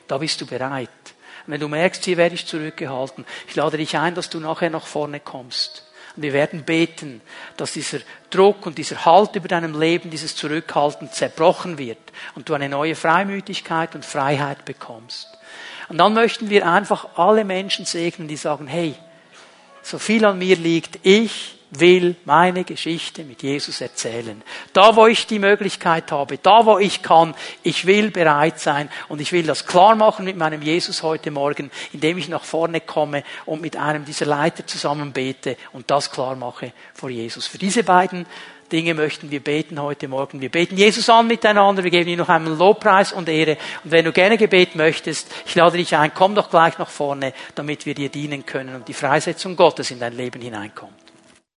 [0.08, 0.88] da bist du bereit.
[1.46, 4.70] Und wenn du merkst, hier werde ich zurückgehalten, ich lade dich ein, dass du nachher
[4.70, 5.85] nach vorne kommst.
[6.16, 7.20] Und wir werden beten,
[7.56, 7.98] dass dieser
[8.30, 11.98] Druck und dieser Halt über deinem Leben, dieses Zurückhalten zerbrochen wird
[12.34, 15.28] und du eine neue Freimütigkeit und Freiheit bekommst.
[15.88, 18.94] Und dann möchten wir einfach alle Menschen segnen, die sagen, hey,
[19.82, 24.42] so viel an mir liegt, ich will meine Geschichte mit Jesus erzählen.
[24.72, 29.20] Da, wo ich die Möglichkeit habe, da, wo ich kann, ich will bereit sein und
[29.20, 33.24] ich will das klar machen mit meinem Jesus heute Morgen, indem ich nach vorne komme
[33.44, 37.46] und mit einem dieser Leiter zusammen bete und das klar mache vor Jesus.
[37.46, 38.26] Für diese beiden
[38.70, 40.40] Dinge möchten wir beten heute Morgen.
[40.40, 43.58] Wir beten Jesus an miteinander, wir geben ihm noch einmal Lobpreis und Ehre.
[43.84, 47.32] Und wenn du gerne Gebet möchtest, ich lade dich ein, komm doch gleich nach vorne,
[47.54, 51.05] damit wir dir dienen können und die Freisetzung Gottes in dein Leben hineinkommt.